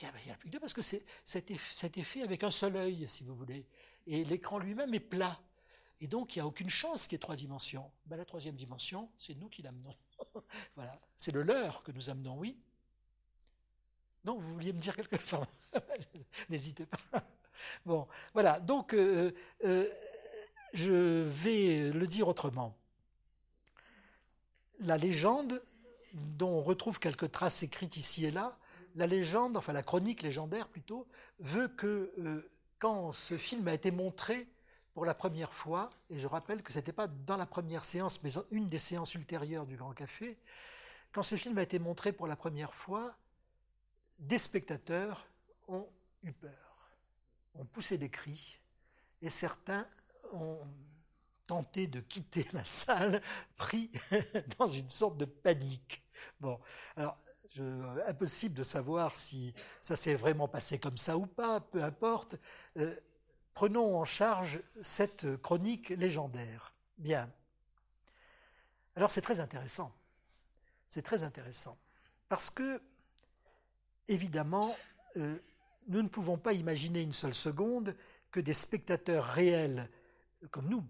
[0.00, 1.04] Il n'y en a plus que deux parce que c'est,
[1.34, 3.66] été fait avec un seul œil, si vous voulez.
[4.06, 5.38] Et l'écran lui-même est plat.
[6.00, 7.90] Et donc, il n'y a aucune chance qu'il y ait trois dimensions.
[8.06, 9.94] Ben, la troisième dimension, c'est nous qui l'amenons.
[10.76, 10.98] voilà.
[11.16, 12.58] C'est le leur que nous amenons, oui.
[14.24, 15.46] Non, vous vouliez me dire quelque chose
[16.48, 17.22] N'hésitez pas.
[17.86, 18.60] Bon, voilà.
[18.60, 19.32] Donc, euh,
[19.64, 19.88] euh,
[20.72, 22.76] je vais le dire autrement.
[24.80, 25.62] La légende,
[26.12, 28.58] dont on retrouve quelques traces écrites ici et là,
[28.96, 31.06] la légende, enfin la chronique légendaire plutôt,
[31.38, 34.46] veut que euh, quand ce film a été montré
[34.94, 38.22] pour la première fois, et je rappelle que ce n'était pas dans la première séance,
[38.22, 40.38] mais une des séances ultérieures du Grand Café,
[41.12, 43.14] quand ce film a été montré pour la première fois,
[44.18, 45.26] des spectateurs
[45.68, 45.88] ont
[46.22, 46.90] eu peur,
[47.54, 48.58] ont poussé des cris,
[49.22, 49.86] et certains
[50.32, 50.58] ont
[51.46, 53.22] tenté de quitter la salle,
[53.56, 53.90] pris
[54.58, 56.02] dans une sorte de panique.
[56.40, 56.58] Bon,
[56.96, 57.16] alors,
[58.06, 62.36] impossible de savoir si ça s'est vraiment passé comme ça ou pas, peu importe.
[62.76, 62.94] Euh,
[63.54, 66.72] Prenons en charge cette chronique légendaire.
[66.98, 67.30] Bien.
[68.96, 69.92] Alors c'est très intéressant.
[70.88, 71.78] C'est très intéressant.
[72.28, 72.82] Parce que,
[74.08, 74.74] évidemment,
[75.16, 75.38] euh,
[75.88, 77.96] nous ne pouvons pas imaginer une seule seconde
[78.30, 79.88] que des spectateurs réels,
[80.50, 80.84] comme nous,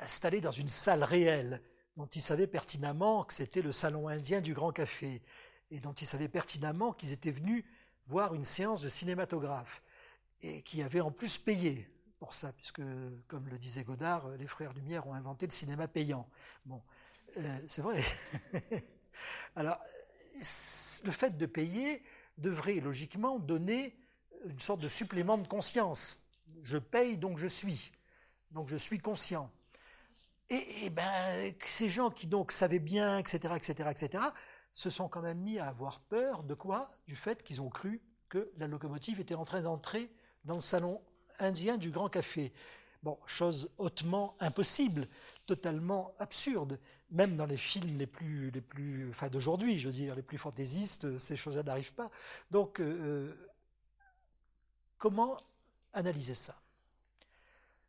[0.00, 1.60] installés dans une salle réelle,
[1.96, 5.22] dont ils savaient pertinemment que c'était le salon indien du Grand Café,
[5.70, 7.64] et dont ils savaient pertinemment qu'ils étaient venus
[8.06, 9.82] voir une séance de cinématographe,
[10.44, 11.88] et qui avait en plus payé
[12.18, 12.82] pour ça, puisque,
[13.28, 16.28] comme le disait Godard, les frères Lumière ont inventé le cinéma payant.
[16.66, 16.82] Bon,
[17.38, 18.02] euh, c'est vrai.
[19.56, 19.78] Alors,
[20.36, 22.02] le fait de payer
[22.38, 23.96] devrait logiquement donner
[24.46, 26.22] une sorte de supplément de conscience.
[26.60, 27.92] Je paye, donc je suis.
[28.50, 29.50] Donc je suis conscient.
[30.50, 34.24] Et, et ben, ces gens qui donc savaient bien, etc., etc., etc.,
[34.72, 36.86] se sont quand même mis à avoir peur de quoi?
[37.06, 40.10] Du fait qu'ils ont cru que la locomotive était en train d'entrer
[40.44, 41.00] dans le salon
[41.38, 42.52] indien du Grand Café.
[43.02, 45.08] Bon, chose hautement impossible,
[45.46, 46.80] totalement absurde.
[47.10, 50.38] Même dans les films les plus, les plus, enfin d'aujourd'hui, je veux dire, les plus
[50.38, 52.10] fantaisistes, ces choses-là n'arrivent pas.
[52.50, 53.32] Donc, euh,
[54.98, 55.38] comment
[55.92, 56.56] analyser ça?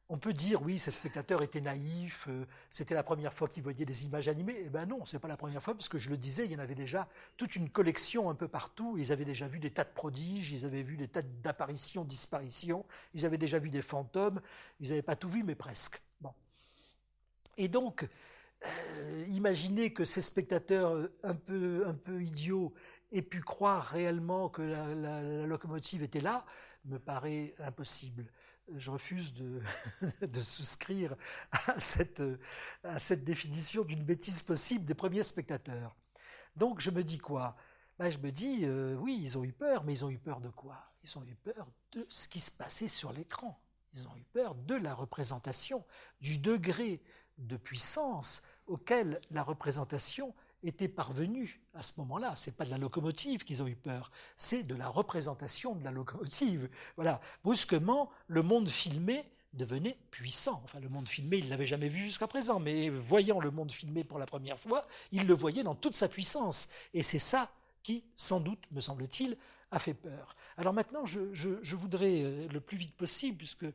[0.07, 3.85] On peut dire, oui, ces spectateurs étaient naïfs, euh, c'était la première fois qu'ils voyaient
[3.85, 4.55] des images animées.
[4.65, 6.55] Eh ben non, c'est pas la première fois, parce que je le disais, il y
[6.55, 8.97] en avait déjà toute une collection un peu partout.
[8.99, 12.85] Ils avaient déjà vu des tas de prodiges, ils avaient vu des tas d'apparitions, disparitions,
[13.13, 14.39] ils avaient déjà vu des fantômes.
[14.79, 16.01] Ils n'avaient pas tout vu, mais presque.
[16.21, 16.33] Bon.
[17.57, 18.07] Et donc,
[18.63, 22.73] euh, imaginez que ces spectateurs euh, un peu, un peu idiots
[23.11, 26.45] aient pu croire réellement que la locomotive était là,
[26.85, 28.25] me paraît impossible
[28.69, 29.61] je refuse de,
[30.41, 31.15] souscrire
[31.51, 32.21] à cette,
[33.23, 35.95] définition d'une bêtise possible des premiers spectateurs.
[36.55, 37.55] Donc je me dis quoi?
[37.97, 40.41] Ben, Je me dis, euh, oui, ils ont eu peur, mais ils ont eu peur
[40.41, 40.91] de quoi?
[41.03, 43.61] Ils ont eu peur de ce qui se passait sur l'écran.
[43.93, 45.85] Ils ont eu peur de la représentation,
[46.19, 47.01] du degré
[47.37, 50.33] de puissance auquel la représentation
[50.67, 52.33] étaient parvenus à ce moment-là.
[52.35, 55.91] C'est pas de la locomotive qu'ils ont eu peur, c'est de la représentation de la
[55.91, 56.69] locomotive.
[56.95, 60.61] Voilà, brusquement, le monde filmé devenait puissant.
[60.65, 64.03] Enfin, le monde filmé, il l'avait jamais vu jusqu'à présent, mais voyant le monde filmé
[64.03, 66.69] pour la première fois, il le voyait dans toute sa puissance.
[66.93, 67.51] Et c'est ça
[67.83, 69.37] qui, sans doute, me semble-t-il,
[69.71, 70.35] a fait peur.
[70.57, 73.65] Alors maintenant, je, voudrais euh, le plus vite possible, puisque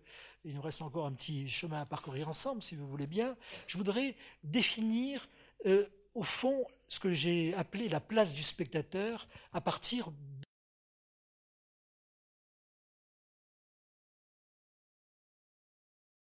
[0.45, 3.37] il nous reste encore un petit chemin à parcourir ensemble, si vous voulez bien,
[3.67, 5.29] je voudrais définir
[5.67, 10.11] euh, au fond, ce que j'ai appelé la place du spectateur à partir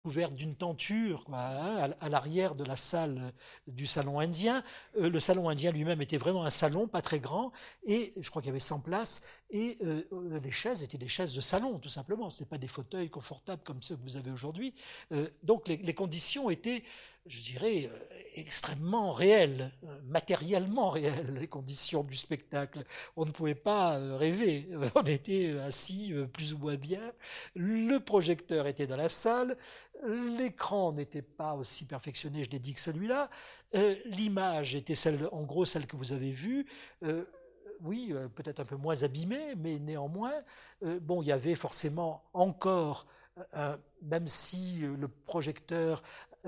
[0.06, 3.32] couverte d'une tenture hein, à, l'arrière de la salle
[3.66, 4.62] du salon indien.
[5.00, 7.50] Euh, le salon indien lui-même était vraiment un salon, pas très grand,
[7.82, 9.20] et je crois qu'il y avait 100 places,
[9.50, 10.04] et euh,
[10.44, 12.30] les chaises étaient des chaises de salon, tout simplement.
[12.30, 14.76] Ce pas des fauteuils confortables comme ceux que vous avez aujourd'hui.
[15.10, 16.84] Euh, donc les, conditions étaient
[17.28, 22.84] je dirais, euh, extrêmement réelles, euh, matériellement réelles, les conditions du spectacle.
[23.16, 24.68] On ne pouvait pas euh, rêver.
[24.94, 27.00] On était assis plus ou moins bien.
[27.54, 29.56] Le projecteur était dans la salle.
[30.06, 33.30] L'écran n'était pas aussi perfectionné, je l'ai dit, que celui-là.
[34.04, 36.66] L'image était celle, en gros, celle que vous avez vue.
[37.80, 40.34] oui, peut-être un peu moins abîmée, mais néanmoins,
[41.00, 43.06] bon, il y avait forcément encore
[44.02, 46.02] même si le projecteur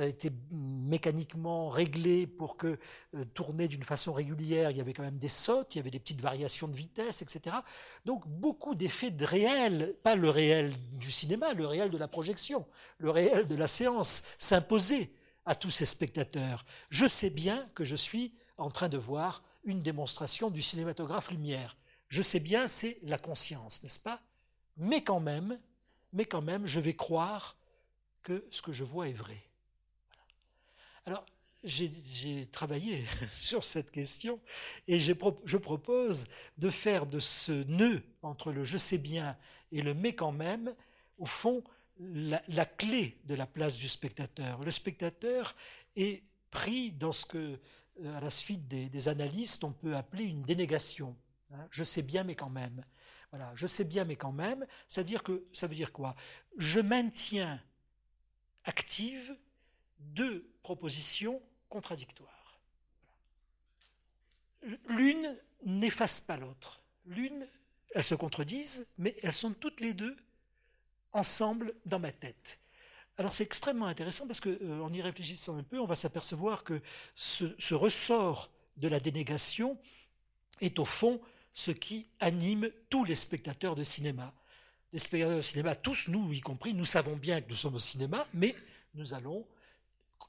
[0.07, 2.79] été mécaniquement réglé pour que
[3.15, 5.91] euh, tourner d'une façon régulière, il y avait quand même des sautes, il y avait
[5.91, 7.57] des petites variations de vitesse, etc.
[8.05, 12.67] Donc beaucoup d'effets de réel, pas le réel du cinéma, le réel de la projection,
[12.99, 15.11] le réel de la séance s'imposait
[15.47, 16.65] à tous ces spectateurs.
[16.91, 21.77] Je sais bien que je suis en train de voir une démonstration du cinématographe lumière.
[22.09, 24.21] Je sais bien, c'est la conscience, n'est-ce pas?
[24.77, 25.59] Mais quand même,
[26.13, 27.57] mais quand même, je vais croire
[28.23, 29.48] que ce que je vois est vrai.
[31.09, 31.25] Alors,
[31.65, 33.03] j'ai travaillé
[33.41, 34.39] sur cette question
[34.87, 36.29] et je propose
[36.59, 39.35] de faire de ce nœud entre le je sais bien
[39.73, 40.75] et le mais quand même,
[41.17, 41.65] au fond,
[41.99, 44.63] la, clé de la place du spectateur.
[44.63, 45.57] Le spectateur
[45.97, 47.59] est pris dans ce que,
[48.03, 51.17] euh, à la suite des, analystes, on peut appeler une dénégation.
[51.55, 51.67] Hein.
[51.71, 52.85] je sais bien, mais quand même.
[53.31, 56.15] Voilà, je sais bien, mais quand même, c'est-à-dire que ça veut dire quoi?
[56.59, 57.59] Je maintiens
[58.65, 59.35] active
[59.99, 62.61] deux propositions contradictoires.
[64.89, 66.81] L'une n'efface pas l'autre.
[67.07, 67.47] L'une,
[67.95, 70.17] elles se contredisent, mais elles sont toutes les deux
[71.13, 72.59] ensemble dans ma tête.
[73.17, 76.81] Alors c'est extrêmement intéressant parce qu'en euh, y réfléchissant un peu, on va s'apercevoir que
[77.17, 79.77] ce, ressort de la dénégation
[80.61, 81.21] est au fond
[81.53, 84.33] ce qui anime tous les spectateurs de cinéma.
[84.93, 87.81] Les spectateurs de cinéma, tous nous y compris, nous savons bien que nous sommes au
[87.81, 88.55] cinéma, mais
[88.95, 89.45] nous allons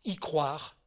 [0.03, 0.77] y croire,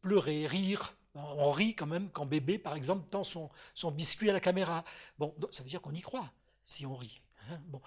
[0.00, 0.96] pleurer, rire.
[1.14, 4.84] On rit quand même quand bébé, par exemple, tend son, son biscuit à la caméra.
[5.18, 6.30] Bon, ça veut dire qu'on y croit
[6.62, 7.20] si on rit.
[7.50, 7.58] Hein.
[7.66, 7.80] bon.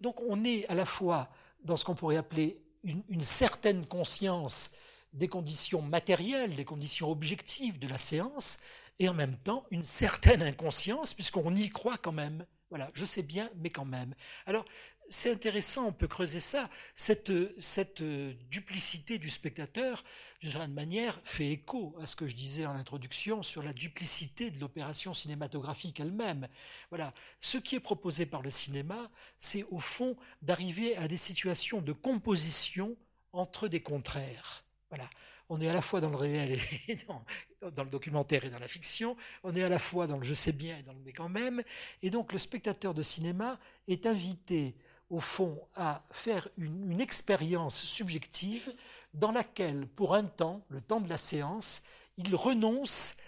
[0.00, 1.28] Donc on est à la fois
[1.64, 4.70] dans ce qu'on pourrait appeler une, une, certaine conscience
[5.12, 8.58] des conditions matérielles, des conditions objectives de la séance,
[8.98, 12.46] et en même temps une certaine inconscience, puisqu'on y croit quand même.
[12.70, 14.14] Voilà, je sais bien, mais quand même.
[14.46, 14.64] Alors,
[15.12, 16.68] c'est intéressant, on peut creuser ça.
[16.94, 20.02] Cette, cette duplicité du spectateur,
[20.40, 24.50] d'une certaine manière, fait écho à ce que je disais en introduction sur la duplicité
[24.50, 26.48] de l'opération cinématographique elle-même.
[26.88, 27.12] Voilà.
[27.40, 31.92] Ce qui est proposé par le cinéma, c'est au fond d'arriver à des situations de
[31.92, 32.96] composition
[33.32, 34.64] entre des contraires.
[34.88, 35.08] Voilà
[35.48, 36.58] on est à la fois dans le réel
[36.88, 40.22] et dans, le documentaire et dans la fiction, on est à la fois dans le
[40.22, 41.62] je sais bien et dans le mais quand même,
[42.00, 44.74] et donc le spectateur de cinéma est invité
[45.12, 48.74] au fond à faire une, expérience subjective
[49.14, 51.82] dans laquelle, pour un temps, le temps de la séance,
[52.16, 53.18] il renonce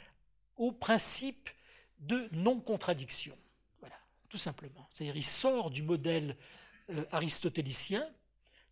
[0.57, 1.49] au principe
[2.01, 3.37] de non-contradiction.
[3.81, 3.97] Voilà,
[4.29, 4.89] tout simplement.
[4.91, 6.37] C'est-à-dire il sort du modèle
[6.91, 8.03] euh, aristotélicien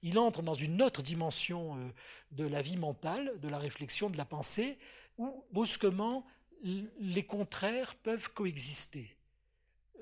[0.03, 1.91] il entre dans une autre dimension euh,
[2.33, 4.79] de la vie mentale, de la réflexion, de la pensée,
[5.19, 6.27] où brusquement
[6.65, 9.17] les contraires peuvent coexister.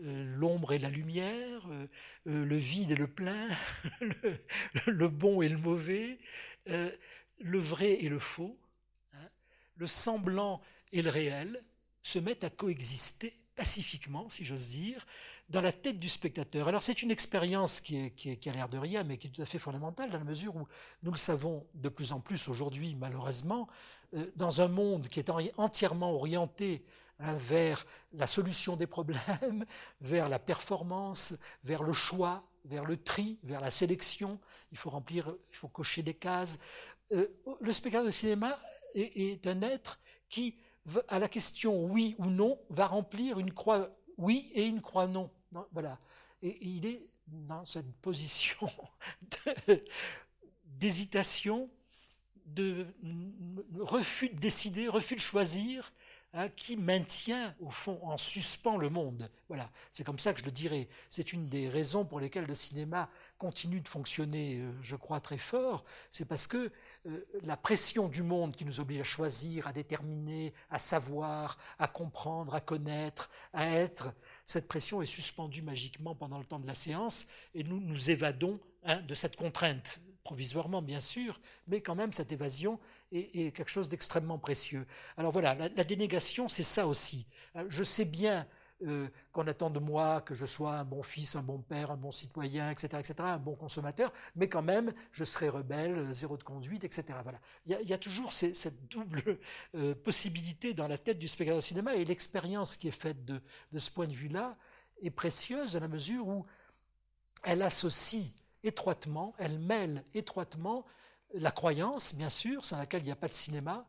[0.02, 1.86] Euh, l'ombre et la lumière, euh,
[2.24, 3.48] le vide et le plein,
[4.86, 6.18] le, bon et le mauvais,
[6.66, 8.58] le vrai et le faux,
[9.12, 9.28] hein,
[9.76, 11.62] le semblant et le réel
[12.02, 15.04] se mettent à coexister pacifiquement, si j'ose dire,
[15.50, 16.68] dans la tête du spectateur.
[16.68, 19.46] Alors c'est une expérience qui, qui, a l'air de rien, mais qui est tout à
[19.46, 20.66] fait fondamentale, dans la mesure où
[21.02, 23.68] nous le savons de plus en plus aujourd'hui, malheureusement,
[24.14, 26.84] euh, dans un monde qui est entièrement orienté
[27.20, 29.64] hein, vers la solution des problèmes,
[30.00, 34.38] vers la performance, vers le choix, vers le tri, vers la sélection.
[34.72, 36.58] Il faut remplir, il faut cocher des cases.
[37.12, 37.26] Euh,
[37.60, 38.56] le spectateur de cinéma
[38.94, 40.56] est, est un être qui,
[41.08, 45.30] à la question oui ou non, va remplir une croix oui et une croix non
[45.72, 45.98] voilà.
[46.42, 48.68] Et, il est dans cette position
[50.64, 51.70] d'hésitation,
[52.46, 52.86] de,
[53.78, 55.92] refus de décider, refus de choisir,
[56.32, 59.30] hein, qui maintient au fond en suspens le monde.
[59.48, 60.88] Voilà, c'est comme ça que je le dirais.
[61.08, 65.38] C'est une des raisons pour lesquelles le cinéma continue de fonctionner, euh, je crois, très
[65.38, 65.84] fort.
[66.10, 66.70] C'est parce que
[67.06, 71.88] euh, la pression du monde qui nous oblige à choisir, à déterminer, à savoir, à
[71.88, 74.12] comprendre, à connaître, à être,
[74.46, 78.60] cette pression est suspendue magiquement pendant le temps de la séance et nous nous évadons
[78.84, 82.78] hein, de cette contrainte provisoirement bien sûr, mais quand même cette évasion
[83.12, 84.86] est, quelque chose d'extrêmement précieux.
[85.16, 87.26] Alors voilà, la, dénégation, c'est ça aussi.
[87.56, 88.46] Euh, je sais bien
[88.86, 91.96] euh, qu'on attend de moi que je sois un bon fils, un bon père, un
[91.96, 96.36] bon citoyen, etc., etc., un bon consommateur, mais quand même, je serai rebelle, euh, zéro
[96.36, 97.18] de conduite, etc.
[97.22, 97.40] Voilà.
[97.66, 99.38] Il y a, toujours cette double
[100.04, 103.40] possibilité dans la tête du spectateur de cinéma, et l'expérience qui est faite de,
[103.72, 104.56] de ce point de vue-là
[105.02, 106.46] est précieuse à la mesure où
[107.42, 108.32] elle associe
[108.62, 110.84] étroitement, elle mêle étroitement
[111.34, 113.88] la croyance, bien sûr, sans laquelle il n'y a pas de cinéma,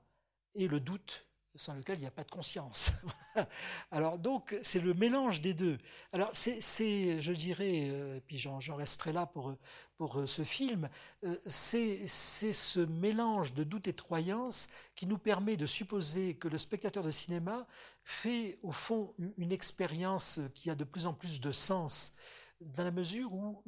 [0.53, 1.25] et le doute,
[1.55, 2.91] sans lequel il n'y a pas de conscience.
[3.91, 5.77] Alors donc, c'est le mélange des deux.
[6.13, 9.53] Alors c'est, je dirais, euh, puis j'en, resterai là pour,
[9.97, 10.89] pour euh, ce film,
[11.25, 16.35] euh, c'est, c'est ce mélange de doute et de croyance qui nous permet de supposer
[16.35, 17.67] que le spectateur de cinéma
[18.03, 22.15] fait au fond une expérience qui a de plus en plus de sens
[22.61, 23.63] dans la mesure où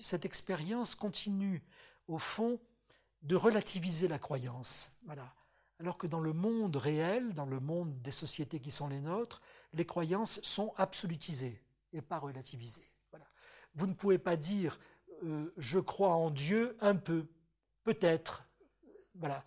[0.00, 1.62] cette expérience continue,
[2.12, 2.60] au fond,
[3.22, 4.92] de relativiser la croyance.
[5.04, 5.34] Voilà.
[5.78, 9.40] Alors que dans le monde réel, dans le monde des sociétés qui sont les nôtres,
[9.72, 11.60] les croyances sont absolutisées
[11.92, 12.88] et pas relativisées.
[13.10, 13.26] Voilà.
[13.74, 14.78] Vous ne pouvez pas dire
[15.24, 17.26] euh, je crois en Dieu un peu,
[17.84, 18.44] peut-être,
[19.14, 19.44] voilà,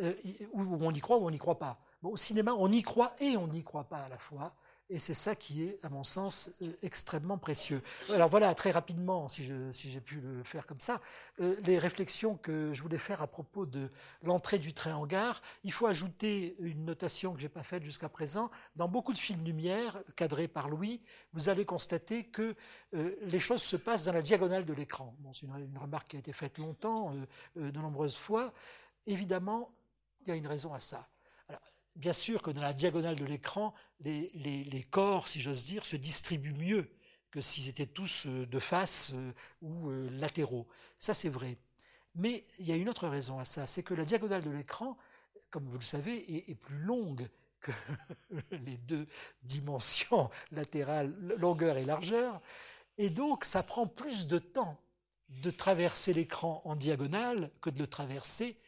[0.00, 0.14] euh,
[0.52, 1.80] ou on y croit ou on n'y croit pas.
[2.02, 4.54] Au cinéma, on y croit et on n'y croit pas à la fois.
[4.88, 7.82] Et c'est ça qui est, à mon sens, euh, extrêmement précieux.
[8.08, 11.00] Alors voilà, très rapidement, si j'ai pu le faire comme ça,
[11.40, 13.90] euh, les réflexions que je voulais faire à propos de
[14.22, 15.42] l'entrée du train en gare.
[15.64, 18.48] Il faut ajouter une notation que j'ai pas faite jusqu'à présent.
[18.76, 22.54] Dans beaucoup de films lumière, cadrés par Louis, vous allez constater que
[22.94, 25.16] euh, les choses se passent dans la diagonale de l'écran.
[25.18, 27.12] Bon, c'est une, remarque qui a été faite longtemps,
[27.56, 28.52] de nombreuses fois.
[29.06, 29.72] Évidemment,
[30.20, 31.08] il y a une raison à ça
[31.96, 36.54] bien sûr que dans la diagonale de l'écran, les, corps, si j'ose dire, se distribuent
[36.54, 36.90] mieux
[37.30, 40.66] que s'ils étaient tous euh, de face euh, ou euh, latéraux.
[40.98, 41.58] Ça, c'est vrai.
[42.14, 44.96] Mais il y a une autre raison à ça, c'est que la diagonale de l'écran,
[45.50, 46.16] comme vous le savez,
[46.50, 47.28] est, plus longue
[47.60, 47.72] que
[48.52, 49.06] les deux
[49.42, 52.40] dimensions latérales, longueur et largeur,
[52.96, 54.80] et donc ça prend plus de temps
[55.28, 58.58] de traverser l'écran en diagonale que de le traverser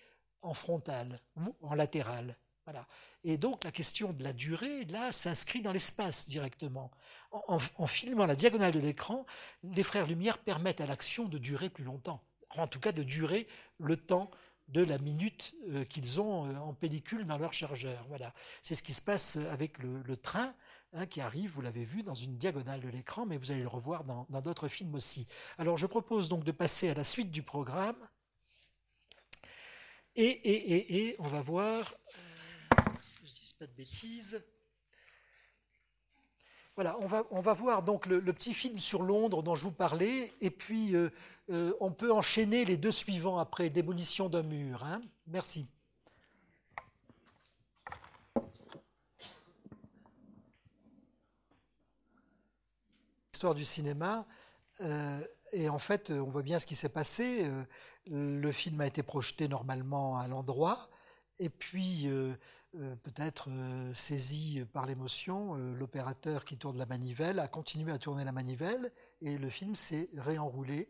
[0.43, 2.37] en frontal ou en latéral.
[2.65, 2.87] Voilà.
[3.25, 6.91] Et donc la question de la durée, là, s'inscrit dans l'espace directement.
[7.31, 9.27] En, filmant la diagonale de l'écran,
[9.63, 12.23] les frères Lumière permettent à l'action de durer plus longtemps.
[12.57, 13.47] En tout cas, de durer
[13.79, 14.31] le temps
[14.69, 18.05] de la minute euh, qu'ils ont euh, en pellicule dans leur chargeur.
[18.09, 18.33] Voilà.
[18.63, 20.55] C'est ce qui se passe avec le, train
[20.93, 23.69] hein, qui arrive, vous l'avez vu, dans une diagonale de l'écran, mais vous allez le
[23.69, 25.27] revoir dans d'autres films aussi.
[25.59, 27.99] Alors je propose donc de passer à la suite du programme.
[30.17, 31.95] Et, et, et, et on va voir
[33.59, 34.41] pas de bêtises.
[36.77, 39.73] Voilà, on va, on va voir donc le, petit film sur Londres dont je vous
[39.73, 41.11] parlais, et puis euh,
[41.51, 44.85] euh, on peut enchaîner les deux suivants après démolition d'un mur.
[44.85, 45.03] Hein.
[45.27, 45.67] Merci.
[53.35, 54.25] Histoire du cinéma.
[54.83, 57.51] Euh, et en fait, on voit bien ce qui s'est passé.
[58.07, 60.89] le film a été projeté normalement à l'endroit,
[61.41, 62.09] et puis
[62.79, 67.99] euh, peut-être euh, saisi par l'émotion, euh, l'opérateur qui tourne la manivelle a continué à
[67.99, 70.89] tourner la manivelle et le film s'est réenroulé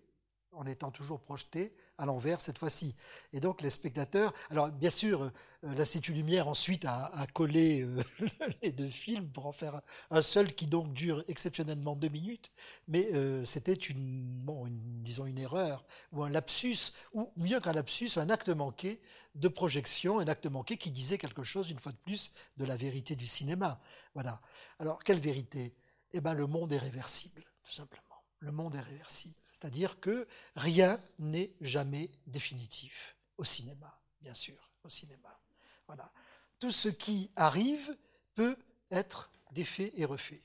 [0.59, 2.97] en étant toujours projeté à l'envers cette fois-ci.
[3.33, 5.31] Et donc les spectateurs, alors bien sûr, euh,
[5.63, 8.03] l'Institut Lumière ensuite a, collé euh,
[8.63, 9.81] les deux films pour en faire
[10.11, 12.51] un seul qui donc dure exceptionnellement deux minutes,
[12.89, 18.11] mais euh, c'était une, bon, disons une erreur ou un lapsus, ou mieux qu'un lapsus,
[18.17, 19.01] un acte manqué
[19.37, 22.77] de projection, un acte manqué qui disait quelque chose une fois de plus de la
[22.77, 23.81] vérité du cinéma.
[24.15, 24.41] Voilà.
[24.81, 25.77] Alors quelle vérité?
[26.13, 28.05] Eh ben le monde est réversible, tout simplement.
[28.41, 29.37] Le monde est réversible.
[29.61, 35.41] C'est-à-dire que rien n'est jamais définitif au cinéma, bien sûr, au cinéma.
[35.87, 36.13] Voilà.
[36.61, 37.97] Tout ce qui arrive
[38.35, 38.57] peut
[38.91, 40.41] être défait et refait.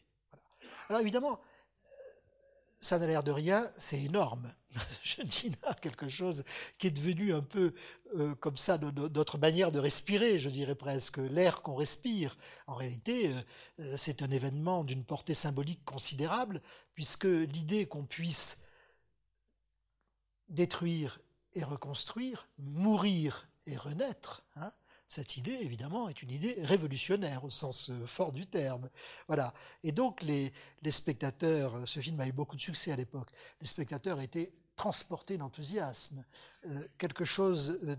[0.89, 1.39] Alors évidemment,
[2.84, 4.51] ça n'a l'air de rien, c'est énorme.
[5.03, 6.43] Je dis là quelque chose
[6.78, 7.74] qui est devenu un peu
[8.16, 12.36] euh, comme ça notre manière de respirer, je dirais presque, l'air qu'on respire.
[12.68, 13.34] En réalité,
[13.80, 16.61] euh, c'est un événement d'une portée symbolique considérable,
[16.93, 18.62] puisque l'idée qu'on puisse
[20.49, 21.17] détruire
[21.53, 24.43] et reconstruire, mourir et renaître.
[24.55, 24.71] Hein.
[25.07, 28.89] cette idée, évidemment, est une idée révolutionnaire au sens euh, fort du terme.
[29.27, 29.53] Voilà.
[29.83, 30.51] Et donc, les,
[30.89, 33.29] spectateurs, ce film a eu beaucoup de succès à l'époque,
[33.61, 36.25] les spectateurs étaient transportés d'enthousiasme.
[36.65, 37.95] Euh, quelque chose euh,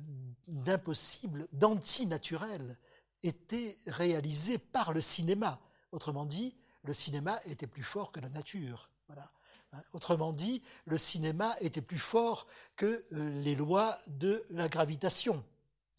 [0.48, 2.76] d'impossible, d'anti-naturel,
[3.22, 5.60] était réalisé par le cinéma.
[5.92, 8.90] Autrement dit, le cinéma était plus fort que la nature.
[9.06, 9.28] Voilà.
[9.74, 9.82] Hein.
[9.92, 12.46] Autrement dit, le cinéma était plus fort
[12.76, 15.42] que euh, les lois de la gravitation.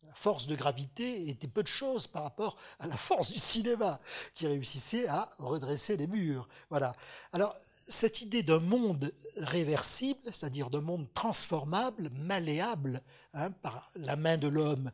[0.08, 4.00] La force de gravité était peu de choses par rapport à la force du cinéma,
[4.34, 6.48] qui réussissait à redresser les murs.
[6.70, 6.96] Voilà.
[7.34, 13.02] Alors, cette idée d'un monde réversible, c'est-à-dire d'un monde transformable, malléable,
[13.34, 14.92] hein, par la main de l'homme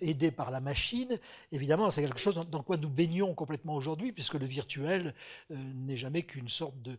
[0.00, 1.18] aidé par la machine,
[1.50, 5.14] évidemment, c'est quelque chose dans quoi nous baignons complètement aujourd'hui, puisque le virtuel
[5.50, 6.98] euh, n'est jamais qu'une sorte de,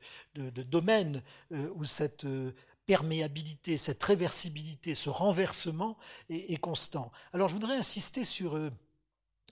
[0.64, 1.22] domaine
[1.52, 2.26] euh, où cette
[2.86, 5.98] perméabilité, cette réversibilité, ce renversement
[6.30, 7.12] est, constant.
[7.32, 8.60] Alors je voudrais insister sur...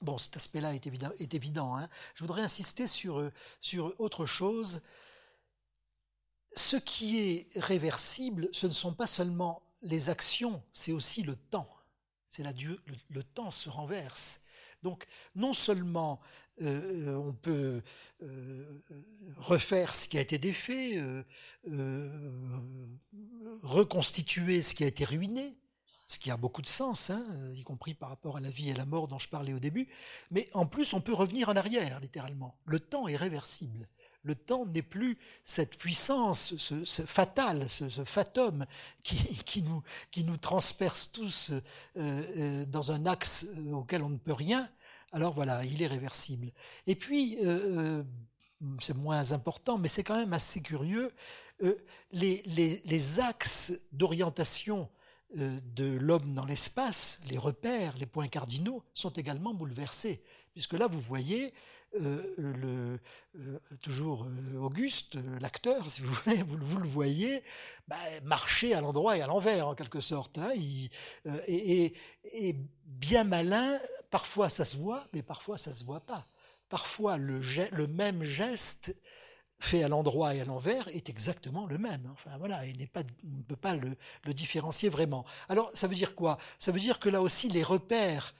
[0.01, 1.09] bon, cet aspect-là est évident.
[1.19, 1.87] Est évident hein.
[2.15, 4.81] je voudrais insister sur, sur autre chose.
[6.53, 11.69] Ce qui est réversible, ce ne sont pas seulement les actions, c'est aussi le temps
[12.39, 14.43] le, temps se renverse.
[14.83, 15.05] Donc
[15.35, 16.19] non seulement
[16.61, 17.81] euh, euh, on peut
[18.23, 18.81] euh,
[19.37, 21.01] refaire ce qui a été défait,
[23.63, 25.55] reconstituer ce qui a été ruiné,
[26.07, 27.23] ce qui a beaucoup de sens, hein,
[27.53, 29.87] y compris par rapport à la vie et la mort dont je parlais au début,
[30.29, 32.57] mais en plus on peut revenir en arrière, littéralement.
[32.65, 33.87] Le temps est réversible
[34.23, 38.65] le temps n'est plus cette puissance ce, ce fatale, ce, fatum
[39.03, 41.61] qui, nous, transperce tous euh,
[41.97, 44.67] euh, dans un axe auquel on ne peut rien.
[45.11, 46.51] Alors voilà, il est réversible.
[46.87, 48.03] Et puis, euh,
[48.79, 51.11] c'est moins important, mais c'est quand même assez curieux,
[52.11, 54.89] les, axes d'orientation
[55.35, 60.23] de l'homme dans l'espace, les repères, les points cardinaux, sont également bouleversés.
[60.53, 61.49] Puisque là, vous voyez, euh,
[61.93, 62.99] le,
[63.35, 67.43] euh, toujours euh, Auguste, l'acteur, si vous voulez, vous, le voyez,
[67.87, 70.37] bah, marcher à l'endroit et à l'envers en quelque sorte.
[70.37, 70.51] Hein,
[71.47, 73.77] et, bien malin,
[74.09, 76.27] parfois ça se voit, mais parfois ça se voit pas.
[76.69, 77.41] Parfois le,
[77.87, 78.95] même geste
[79.59, 82.07] fait à l'endroit et à l'envers est exactement le même.
[82.13, 85.25] Enfin voilà, il on ne peut pas le, différencier vraiment.
[85.49, 86.37] Alors ça veut dire quoi?
[86.59, 88.33] Ça veut dire que là aussi les repères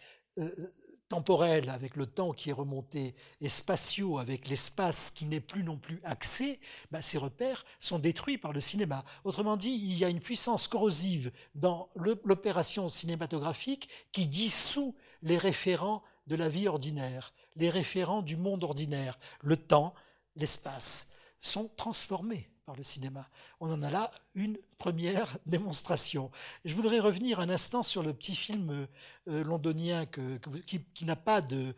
[1.11, 5.77] temporels avec le temps qui est remonté et spatiaux avec l'espace qui n'est plus non
[5.77, 9.03] plus axé, bah, ces repères sont détruits par le cinéma.
[9.25, 16.01] Autrement dit, il y a une puissance corrosive dans l'opération cinématographique qui dissout les référents
[16.27, 19.19] de la vie ordinaire, les référents du monde ordinaire.
[19.41, 19.93] Le temps,
[20.37, 21.09] l'espace
[21.39, 23.27] sont transformés par le cinéma.
[23.59, 26.31] On en a là une première démonstration.
[26.63, 28.87] Je voudrais revenir un instant sur le petit film
[29.27, 31.73] euh, londonien qui, n'a pas de,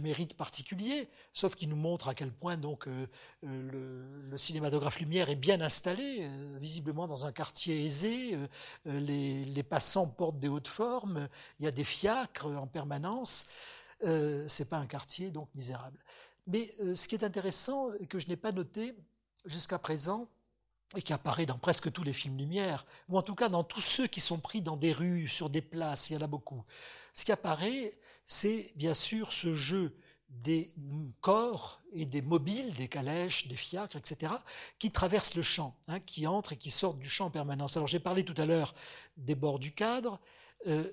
[0.00, 3.06] mérite particulier, sauf qui nous montre à quel point donc euh,
[3.42, 8.36] le, cinématographe Lumière est bien installé, euh, visiblement dans un quartier aisé.
[8.84, 11.28] Les, les, passants portent des hautes formes,
[11.60, 13.46] il y a des fiacres en permanence.
[14.48, 15.98] C'est pas un quartier donc misérable.
[16.46, 18.94] Mais ce qui est intéressant et que je n'ai pas noté,
[19.44, 20.28] jusqu'à présent,
[20.96, 23.80] et qui apparaît dans presque tous les films Lumière, ou en tout cas dans tous
[23.80, 26.62] ceux qui sont pris dans des rues, sur des places, il y en a beaucoup.
[27.12, 27.92] Ce qui apparaît,
[28.26, 29.96] c'est bien sûr ce jeu
[30.28, 30.68] des
[31.20, 34.32] corps et des mobiles, des calèches, des fiacres, etc.,
[34.78, 37.76] qui traversent le champ, hein, qui entrent et qui sortent du champ en permanence.
[37.76, 38.74] Alors j'ai parlé tout à l'heure
[39.16, 40.20] des bords du cadre,
[40.66, 40.84] euh,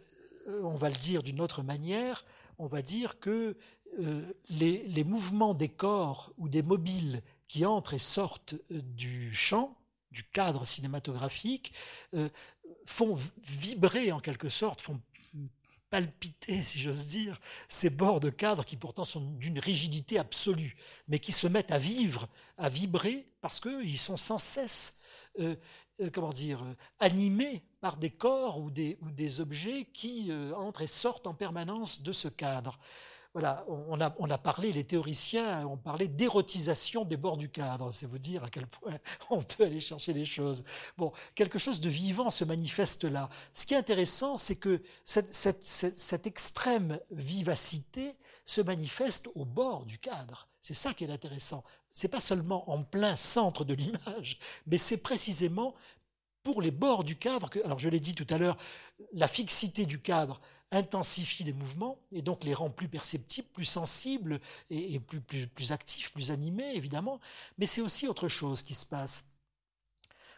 [0.63, 2.25] on va le dire d'une autre manière,
[2.59, 3.57] on va dire que
[3.99, 7.21] euh, les, les mouvements des corps ou des mobiles
[7.51, 9.77] qui entrent et sortent euh, du champ,
[10.09, 11.73] du cadre cinématographique,
[12.13, 12.29] euh,
[12.85, 15.01] font vibrer en quelque sorte, font
[15.89, 20.77] palpiter, si j'ose dire, ces bords de cadre qui pourtant sont d'une rigidité absolue,
[21.09, 24.97] mais qui se mettent à vivre, à vibrer, parce qu'ils sont sans cesse,
[25.41, 25.57] euh,
[26.13, 26.63] comment dire,
[26.99, 32.01] animés par des corps ou des, ou des objets qui entrent et sortent en permanence
[32.01, 32.79] de ce cadre
[33.33, 37.91] voilà, on a, on a parlé, les théoriciens ont parlé d'érotisation des bords du cadre.
[37.93, 38.97] C'est vous dire à quel point
[39.29, 40.65] on peut aller chercher les choses.
[40.97, 43.29] Bon, quelque chose de vivant se manifeste là.
[43.53, 49.85] Ce qui est intéressant, c'est que cette, cette, cette, extrême vivacité se manifeste au bord
[49.85, 50.49] du cadre.
[50.61, 51.63] C'est ça qui est intéressant.
[51.91, 55.73] C'est pas seulement en plein centre de l'image, mais c'est précisément
[56.43, 58.57] pour les bords du cadre que, alors je l'ai dit tout à l'heure,
[59.13, 60.41] la fixité du cadre
[60.71, 64.39] intensifie les mouvements et donc les rend plus perceptibles, plus sensibles
[64.69, 67.19] et, plus, plus, plus, actifs, plus animés, évidemment.
[67.57, 69.25] Mais c'est aussi autre chose qui se passe.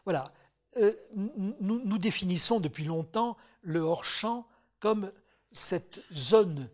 [0.05, 0.33] Voilà.
[0.77, 4.47] Euh, nous, nous, définissons depuis longtemps le hors-champ
[4.79, 5.11] comme
[5.51, 6.67] cette zone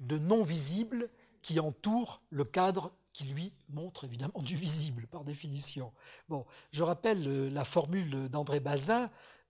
[0.00, 1.08] de non visible
[1.42, 5.92] qui entoure le cadre qui lui montre évidemment du visible par définition.
[6.28, 9.08] Bon, je rappelle euh, la formule d'André Bazin,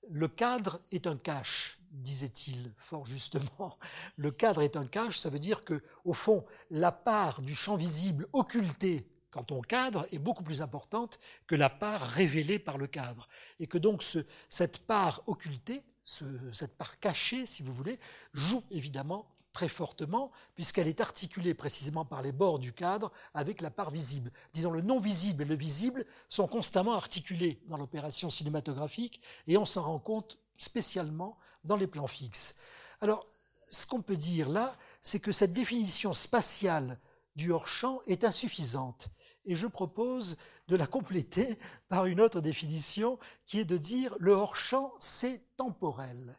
[0.09, 3.79] le cadre est un cache disait-il fort justement.
[4.17, 7.77] Le cadre est un cache, ça veut dire que, au fond, la part du champ
[7.77, 12.87] visible occultée quand on cadre, est beaucoup plus importante que la part révélée par le
[12.87, 13.29] cadre.
[13.61, 14.03] Et que donc
[14.49, 17.99] cette part occultée, cette part cachée, si vous voulez,
[18.33, 23.71] joue évidemment très fortement, puisqu'elle est articulée précisément par les bords du cadre avec la
[23.71, 24.31] part visible.
[24.55, 29.65] Disons, le non visible et le visible sont constamment articulés dans l'opération cinématographique, et on
[29.67, 31.37] s'en rend compte spécialement
[31.67, 32.55] dans les plans fixes.
[33.01, 33.25] Alors,
[33.71, 36.99] ce qu'on peut dire là, c'est que cette définition spatiale
[37.35, 39.09] du hors-champ est insuffisante.
[39.45, 40.37] Et je propose
[40.69, 41.57] de la compléter
[41.89, 46.37] par une autre définition qui est de dire le hors-champ, c'est temporel.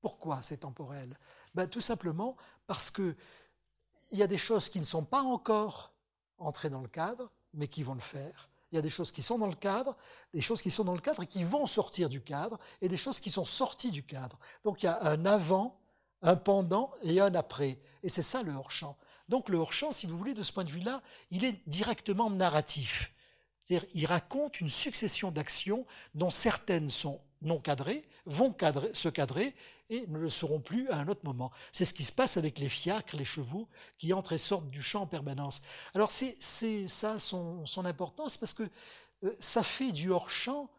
[0.00, 1.14] Pourquoi c'est temporel?
[1.54, 2.36] Ben, Tout simplement
[2.66, 3.14] parce qu'il
[4.12, 5.92] y a des choses qui ne sont pas encore
[6.38, 8.48] entrées dans le cadre, mais qui vont le faire.
[8.70, 9.96] Il y a des choses qui sont dans le cadre,
[10.34, 12.96] des choses qui sont dans le cadre et qui vont sortir du cadre, et des
[12.96, 14.38] choses qui sont sorties du cadre.
[14.62, 15.80] Donc il y a un avant,
[16.22, 17.78] un pendant et un après.
[18.02, 18.96] Et c'est ça le hors-champ.
[19.28, 23.12] Donc le hors-champ, si vous voulez, de ce point de vue-là, il est directement narratif.
[23.64, 25.84] C'est-à-dire, il raconte une succession d'actions
[26.14, 28.54] dont certaines sont non cadrées, vont
[28.94, 29.54] se cadrer
[29.90, 31.50] et ne le seront plus à un autre moment.
[31.72, 34.82] C'est ce qui se passe avec les fiacres, les chevaux, qui entrent et sortent du
[34.82, 35.62] champ en permanence.
[35.94, 38.68] Alors c'est ça son, importance, parce que
[39.24, 40.70] euh, ça fait du hors-champ,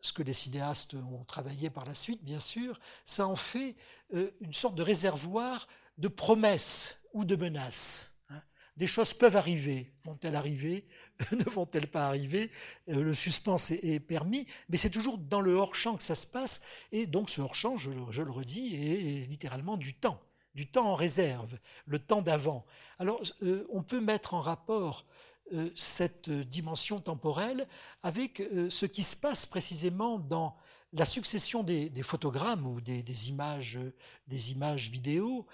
[0.00, 3.76] ce que les cinéastes ont travaillé par la suite, bien sûr, ça en fait
[4.14, 5.68] euh, une sorte de réservoir
[5.98, 8.12] de promesses ou de menaces.
[8.30, 8.40] Hein.
[8.76, 9.92] Des choses peuvent arriver.
[10.04, 10.86] Vont-elles arriver?
[11.32, 12.50] Ne vont-elles pas arriver
[12.88, 16.60] euh, Le suspense est, permis, mais c'est toujours dans le hors-champ que ça se passe.
[16.92, 20.20] Et donc ce hors-champ, je, le redis, est littéralement du temps,
[20.54, 22.64] du temps en réserve, le temps d'avant.
[22.98, 25.06] Alors euh, on peut mettre en rapport
[25.52, 27.66] euh, cette dimension temporelle
[28.02, 30.56] avec ce qui se passe précisément dans
[30.92, 33.78] la succession des, photogrammes ou des, images,
[34.26, 35.46] des images vidéo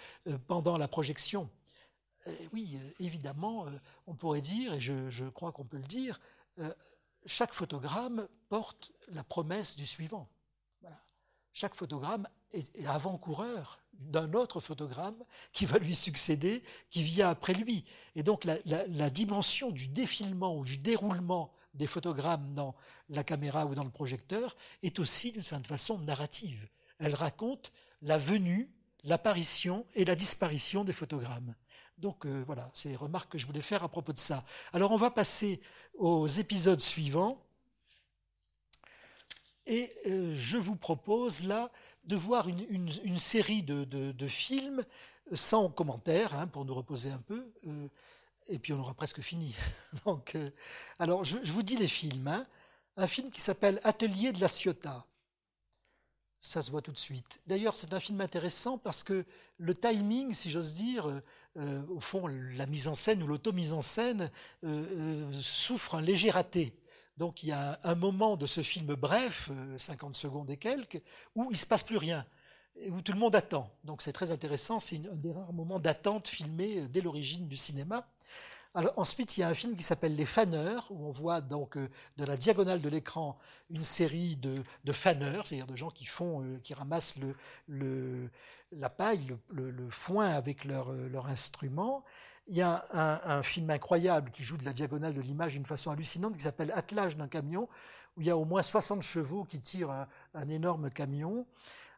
[0.46, 1.50] pendant la projection.
[2.26, 3.70] Euh, oui, euh, évidemment, euh,
[4.06, 6.20] on pourrait dire, et je, crois qu'on peut le dire,
[7.26, 10.28] chaque photogramme porte la promesse du suivant.
[11.52, 15.16] Chaque photogramme est avant-coureur d'un autre photogramme
[15.52, 17.84] qui va lui succéder, qui vient après lui.
[18.14, 22.74] Et donc la, dimension du défilement ou du déroulement des photogrammes dans
[23.08, 26.68] la caméra ou dans le projecteur est aussi d'une certaine façon narrative.
[26.98, 27.72] Elle raconte
[28.02, 28.70] la venue,
[29.04, 31.54] l'apparition et la disparition des photogrammes.
[31.98, 34.44] Donc euh, voilà, c'est les remarques que je voulais faire à propos de ça.
[34.72, 35.60] Alors on va passer
[35.94, 37.42] aux épisodes suivants.
[39.66, 41.70] Et euh, je vous propose là
[42.04, 44.84] de voir une, série de, films
[45.32, 47.52] sans commentaires, hein, pour nous reposer un peu.
[47.66, 47.88] Euh,
[48.48, 49.56] et puis on aura presque fini.
[50.04, 50.36] Donc,
[51.00, 52.28] alors je, vous dis les films.
[52.28, 52.46] Hein.
[52.96, 55.04] Un film qui s'appelle Atelier de la Ciotat.
[56.38, 57.40] Ça se voit tout de suite.
[57.46, 59.24] D'ailleurs, c'est un film intéressant parce que
[59.58, 61.10] le timing, si j'ose dire,
[61.58, 64.30] euh, au fond, la mise en scène ou l'auto-mise en scène
[64.64, 66.74] euh, euh, souffre un léger raté.
[67.16, 71.02] Donc il y a un moment de ce film bref, 50 secondes et quelques,
[71.34, 72.26] où il se passe plus rien,
[72.90, 73.70] où tout le monde attend.
[73.84, 78.06] Donc c'est très intéressant, c'est un des rares moments d'attente filmés dès l'origine du cinéma.
[78.74, 81.78] Alors, ensuite, il y a un film qui s'appelle Les Faneurs, où on voit donc
[81.78, 83.38] de la diagonale de l'écran
[83.70, 84.62] une série de,
[84.92, 87.14] faneurs, c'est-à-dire de gens qui font, qui ramassent
[87.66, 88.28] le,
[88.76, 92.04] la paille, le, foin avec leur, euh, leur, instrument.
[92.48, 95.90] Il y a un, film incroyable qui joue de la diagonale de l'image d'une façon
[95.90, 97.68] hallucinante qui s'appelle Attelage d'un camion,
[98.16, 101.44] où il y a au moins 60 chevaux qui tirent un, énorme camion.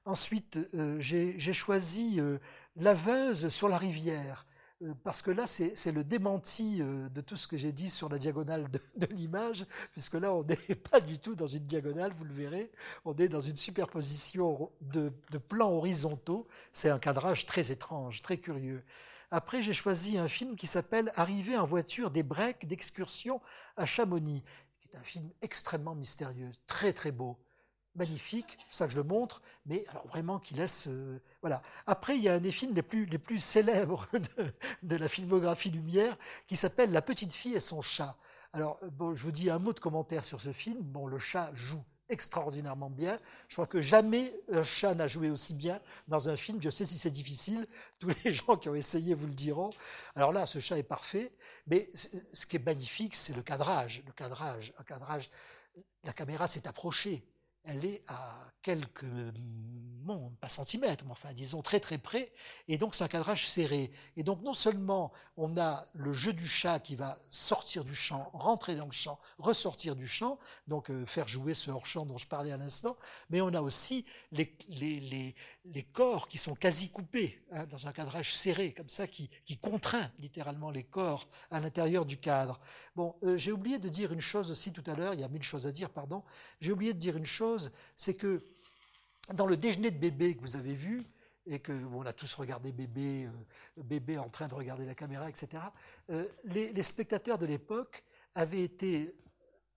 [0.07, 2.39] Ensuite, euh, j'ai choisi euh,
[2.77, 4.47] Laveuse sur la rivière.
[4.83, 8.09] Euh, parce que là, c'est le démenti euh, de tout ce que j'ai dit sur
[8.09, 10.57] la diagonale de, l'image, puisque là, on n'est
[10.91, 12.71] pas du tout dans une diagonale, vous le verrez,
[13.05, 15.13] on est dans une superposition de,
[15.49, 16.47] plans horizontaux.
[16.73, 18.85] C'est un cadrage très étrange, très curieux.
[19.31, 23.41] Après, j'ai choisi un film qui s'appelle Arriver en voiture des breaks d'excursion
[23.77, 24.43] à Chamonix,
[24.79, 27.37] qui est un film extrêmement mystérieux, très très beau
[27.99, 31.63] magnifique, ça que je le montre, mais alors vraiment qui laisse euh, voilà.
[31.87, 34.07] Après, il y a un des films les plus les plus célèbres
[34.83, 36.17] de, la filmographie Lumière
[36.47, 38.17] qui s'appelle La petite fille et son chat.
[38.53, 40.81] Alors euh, bon, je vous dis un mot de commentaire sur ce film.
[40.83, 43.19] Bon, le chat joue extraordinairement bien.
[43.49, 46.61] Je crois que jamais un chat n'a joué aussi bien dans un film.
[46.63, 47.67] Je sais si c'est difficile.
[48.01, 49.71] Tous les gens qui ont essayé vous le diront.
[50.15, 51.31] Alors là, ce chat est parfait.
[51.67, 51.87] Mais
[52.33, 54.03] ce qui est magnifique, c'est le cadrage.
[54.07, 55.31] Le cadrage, un cadrage.
[56.05, 57.23] La caméra s'est approchée
[57.69, 59.07] elle est à quelques,
[60.49, 62.33] centimètres, mais enfin disons très très près,
[62.69, 63.91] et donc c'est un cadrage serré.
[64.17, 68.31] Et donc non seulement on a le jeu du chat qui va sortir du champ,
[68.33, 72.27] rentrer dans le champ, ressortir du champ, donc euh, faire jouer ce hors-champ dont je
[72.27, 72.97] parlais à l'instant,
[73.29, 75.35] mais on a aussi les,
[75.93, 80.11] corps qui sont quasi coupés, hein, dans un cadrage serré, comme ça, qui, qui contraint
[80.19, 82.59] littéralement les corps à l'intérieur du cadre.
[82.97, 85.29] Bon, euh, j'ai oublié de dire une chose aussi tout à l'heure, il y a
[85.29, 86.23] mille choses à dire, pardon.
[86.61, 88.45] J'ai oublié de dire une chose, c'est que
[89.35, 91.05] dans le déjeuner de bébé que vous avez vu,
[91.47, 95.29] et que on a tous regardé bébé, euh, bébé en train de regarder la caméra,
[95.29, 95.63] etc.
[96.11, 99.15] Euh, les, les, spectateurs de l'époque avaient été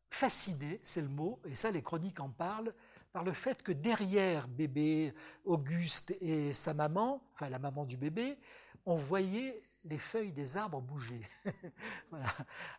[0.09, 2.73] fascinés, c'est le mot, et ça les chroniques en parlent,
[3.13, 5.13] par le fait que derrière bébé,
[5.45, 8.37] Auguste et sa maman, enfin la maman du bébé,
[8.85, 9.53] on voyait
[9.85, 11.21] les feuilles des arbres bouger.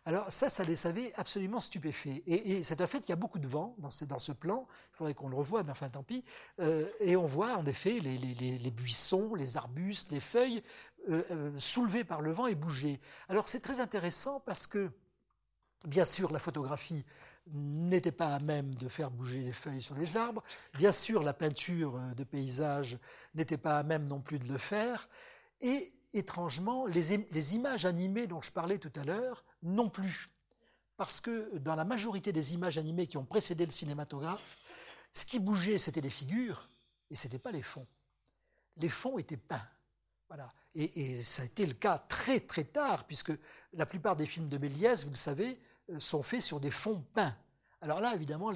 [0.05, 2.23] Alors ça, ça les avait absolument stupéfaits.
[2.25, 4.67] Et, c'est un fait qu'il y a beaucoup de vent dans ce, plan.
[4.93, 6.23] Il faudrait qu'on le revoie, mais enfin tant pis.
[6.59, 10.63] Euh, et on voit en effet les, buissons, les arbustes, les feuilles
[11.09, 12.99] euh, euh, soulevées par le vent et bouger.
[13.29, 14.91] Alors c'est très intéressant parce que,
[15.85, 17.05] bien sûr, la photographie
[17.47, 20.41] n'était pas à même de faire bouger les feuilles sur les arbres.
[20.75, 22.97] Bien sûr, la peinture de paysage
[23.35, 25.09] n'était pas à même non plus de le faire.
[25.61, 30.29] Et étrangement, les, images animées dont je parlais tout à l'heure, non plus.
[30.97, 34.57] Parce que dans la majorité des images animées qui ont précédé le cinématographe,
[35.11, 36.67] ce qui bougeait, c'était les figures,
[37.09, 37.87] et ce n'était pas les fonds.
[38.77, 39.67] Les fonds étaient peints.
[40.27, 40.53] Voilà.
[40.75, 43.31] Et, ça a été le cas très très tard, puisque
[43.73, 45.59] la plupart des films de Méliès, vous le savez,
[45.89, 47.35] euh, sont faits sur des fonds peints.
[47.81, 48.51] Alors là, évidemment,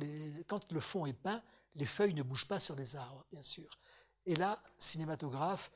[0.48, 1.42] quand le fond est peint,
[1.76, 3.70] les feuilles ne bougent pas sur les arbres, bien sûr.
[4.26, 5.72] Et là, cinématographe,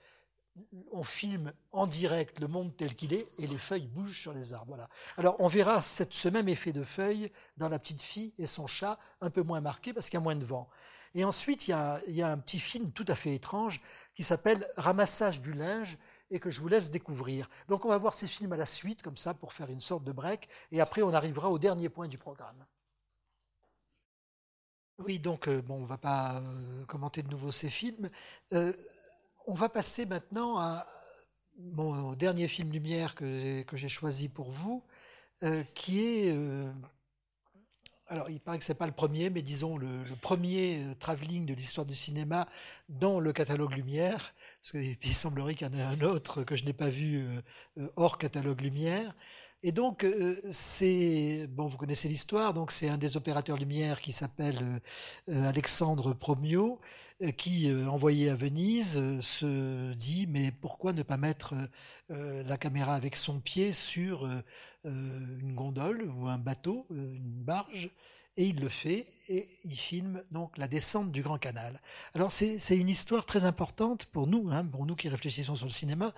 [0.91, 4.53] on filme en direct le monde tel qu'il est et les feuilles bougent sur les
[4.53, 4.87] arbres.
[5.17, 8.99] Alors on verra ce même effet de feuilles dans la petite fille et son chat,
[9.21, 10.69] un peu moins marqué parce qu'il y a moins de vent.
[11.13, 13.81] Et ensuite, il y, a, un petit film tout à fait étrange
[14.15, 15.97] qui s'appelle Ramassage du linge
[16.29, 17.49] et que je vous laisse découvrir.
[17.67, 20.05] Donc on va voir ces films à la suite, comme ça, pour faire une sorte
[20.05, 22.65] de break, et après on arrivera au dernier point du programme.
[24.99, 28.09] Oui, donc euh, bon, on va pas euh, commenter de nouveau ces films.
[28.53, 28.71] Euh,
[29.47, 30.85] on va passer maintenant à
[31.57, 34.83] mon dernier film Lumière que, j'ai choisi pour vous,
[35.43, 36.31] euh, qui est...
[36.33, 36.71] Euh,
[38.07, 39.87] alors, il paraît que c'est pas le premier, mais disons le,
[40.21, 42.47] premier euh, travelling de l'histoire du cinéma
[42.89, 46.65] dans le catalogue Lumière, parce qu'il semblerait qu'il y en ait un autre que je
[46.65, 47.25] n'ai pas vu
[47.95, 49.15] hors catalogue Lumière.
[49.63, 50.05] Et donc,
[50.51, 52.53] c'est bon, vous connaissez l'histoire.
[52.53, 54.81] Donc, c'est un des opérateurs lumière qui s'appelle
[55.27, 56.81] Alexandre Promio,
[57.29, 61.53] qui, euh, envoyé à Venise, euh, se dit mais pourquoi ne pas mettre
[62.09, 64.29] la caméra avec son pied sur
[64.83, 67.89] une gondole ou un bateau, une barge?
[68.37, 71.79] Et il le fait et il filme donc la descente du Grand Canal.
[72.13, 75.71] Alors c'est une histoire très importante pour nous, hein, pour nous qui réfléchissons sur le
[75.71, 76.13] cinéma.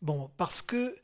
[0.00, 0.96] Bon, parce que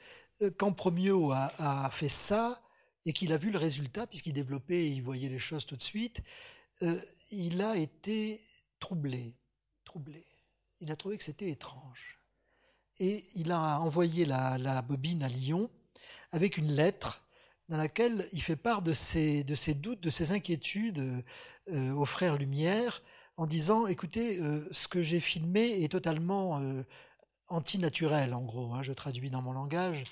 [0.56, 2.60] quand Promio a, a fait ça
[3.04, 5.82] et qu'il a vu le résultat, puisqu'il développait et il voyait les choses tout de
[5.82, 6.20] suite,
[7.30, 8.40] il a été
[8.78, 9.36] troublé,
[9.84, 10.24] troublé.
[10.80, 12.18] Il a trouvé que c'était étrange.
[13.00, 15.70] Et il a envoyé la, bobine à Lyon
[16.32, 17.24] avec une lettre
[17.68, 19.44] dans laquelle il fait part de ses,
[19.74, 21.24] doutes, de ses inquiétudes
[21.70, 23.02] euh, aux frères Lumière,
[23.36, 26.82] en disant, écoutez, euh, ce que j'ai filmé est totalement euh,
[27.48, 30.04] antinaturel, en gros, hein, je traduis dans mon langage,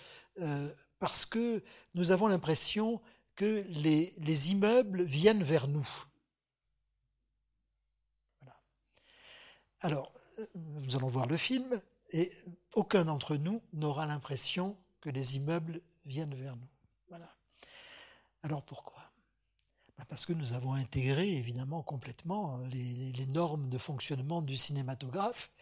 [0.99, 1.65] parce que
[1.95, 3.01] nous avons l'impression
[3.37, 5.89] que les immeubles viennent vers nous.
[9.87, 10.11] Alors,
[10.41, 11.81] euh, nous allons voir le film,
[12.13, 12.29] et
[12.75, 16.67] aucun d'entre nous n'aura l'impression que les immeubles viennent vers nous.
[18.43, 19.01] Alors pourquoi?
[19.97, 25.53] Ben, Parce que nous avons intégré évidemment complètement les, normes de fonctionnement du cinématographe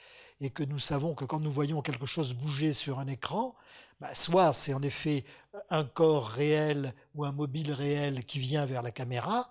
[0.41, 3.55] et que nous savons que quand nous voyons quelque chose bouger sur un écran,
[4.01, 5.27] ben, soit c'est en effet
[5.69, 9.51] un corps réel ou un mobile réel qui vient vers la caméra,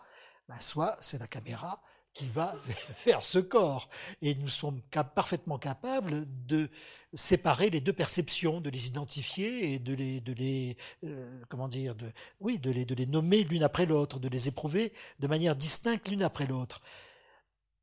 [0.49, 1.79] ben, soit c'est la caméra
[2.13, 2.53] qui va
[3.05, 3.89] vers ce corps.
[4.21, 4.79] Et nous sommes
[5.15, 6.69] parfaitement capables de
[7.13, 11.95] séparer les deux perceptions, de les identifier et de les, de les euh, comment dire,
[12.39, 16.07] oui, de les, de les nommer l'une après l'autre, de les éprouver de manière distincte
[16.07, 16.81] l'une après l'autre.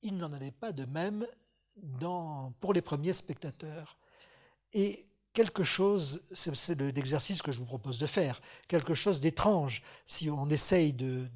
[0.02, 1.27] Il n'en allait pas de même
[2.61, 3.98] pour les premiers spectateurs.
[4.73, 10.28] Et quelque chose, c'est l'exercice que je vous propose de faire, quelque chose d'étrange, si
[10.28, 11.28] on essaye de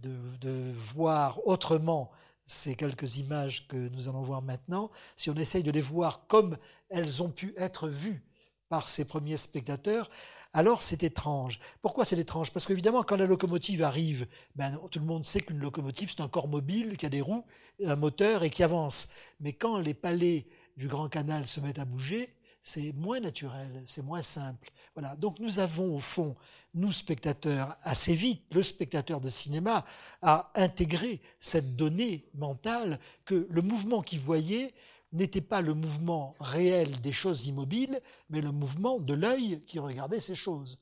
[0.76, 2.10] voir autrement
[2.46, 6.56] ces quelques images que nous allons voir maintenant, si on essaye de les voir comme
[6.90, 8.22] elles ont pu être vues
[8.68, 10.10] par ces premiers spectateurs,
[10.52, 11.58] alors c'est étrange.
[11.82, 12.52] Pourquoi c'est étrange?
[12.52, 16.28] Parce qu'évidemment, quand la locomotive arrive, ben, tout le monde sait qu'une locomotive, c'est un
[16.28, 17.44] corps mobile qui a des roues,
[17.84, 19.08] un moteur et qui avance.
[19.40, 20.46] Mais quand les palais
[20.76, 22.28] du Grand Canal se mettent à bouger,
[22.62, 24.70] c'est moins naturel, c'est moins simple.
[25.18, 26.36] Donc nous avons au fond
[26.74, 29.84] nous, spectateurs, assez vite, le spectateur de cinéma
[30.22, 34.74] a intégré cette donnée mentale que le mouvement qu'il voyait
[35.12, 40.20] n'était pas le mouvement réel des choses immobiles, mais le mouvement de l'œil qui regardait
[40.20, 40.80] ces choses.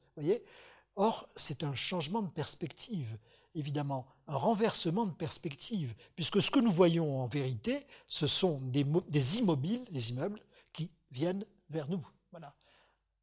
[0.97, 3.19] Or, c'est un changement de perspective,
[3.55, 7.79] évidemment, un renversement de perspective, puisque ce que nous voyons en vérité,
[8.09, 10.41] ce sont des immobiles, des immeubles
[10.73, 12.07] qui viennent vers nous.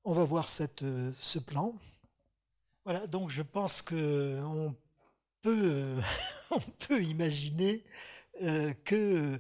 [0.06, 0.48] On va voir
[0.82, 1.74] euh, ce plan.
[2.86, 3.82] Voilà, donc je pense
[5.42, 5.96] peut,
[6.52, 7.84] on peut imaginer
[8.42, 9.40] euh, que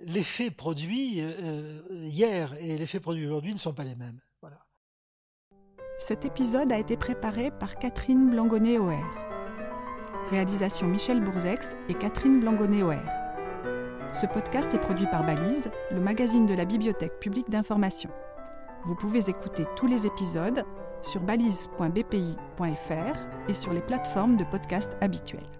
[0.00, 4.18] l'effet produit euh, hier et l'effet produit aujourd'hui ne sont pas les mêmes.
[4.40, 4.58] Voilà.
[5.98, 9.04] Cet épisode a été préparé par Catherine Blangonnet-Oher.
[10.30, 13.02] Réalisation Michel Bourzex et Catherine Blangonnet-Oher.
[14.12, 18.10] Ce podcast est produit par Balise, le magazine de la Bibliothèque publique d'information.
[18.84, 20.64] Vous pouvez écouter tous les épisodes
[21.02, 21.88] sur balise.bpi.fr
[23.48, 25.57] et sur les plateformes de podcast habituelles.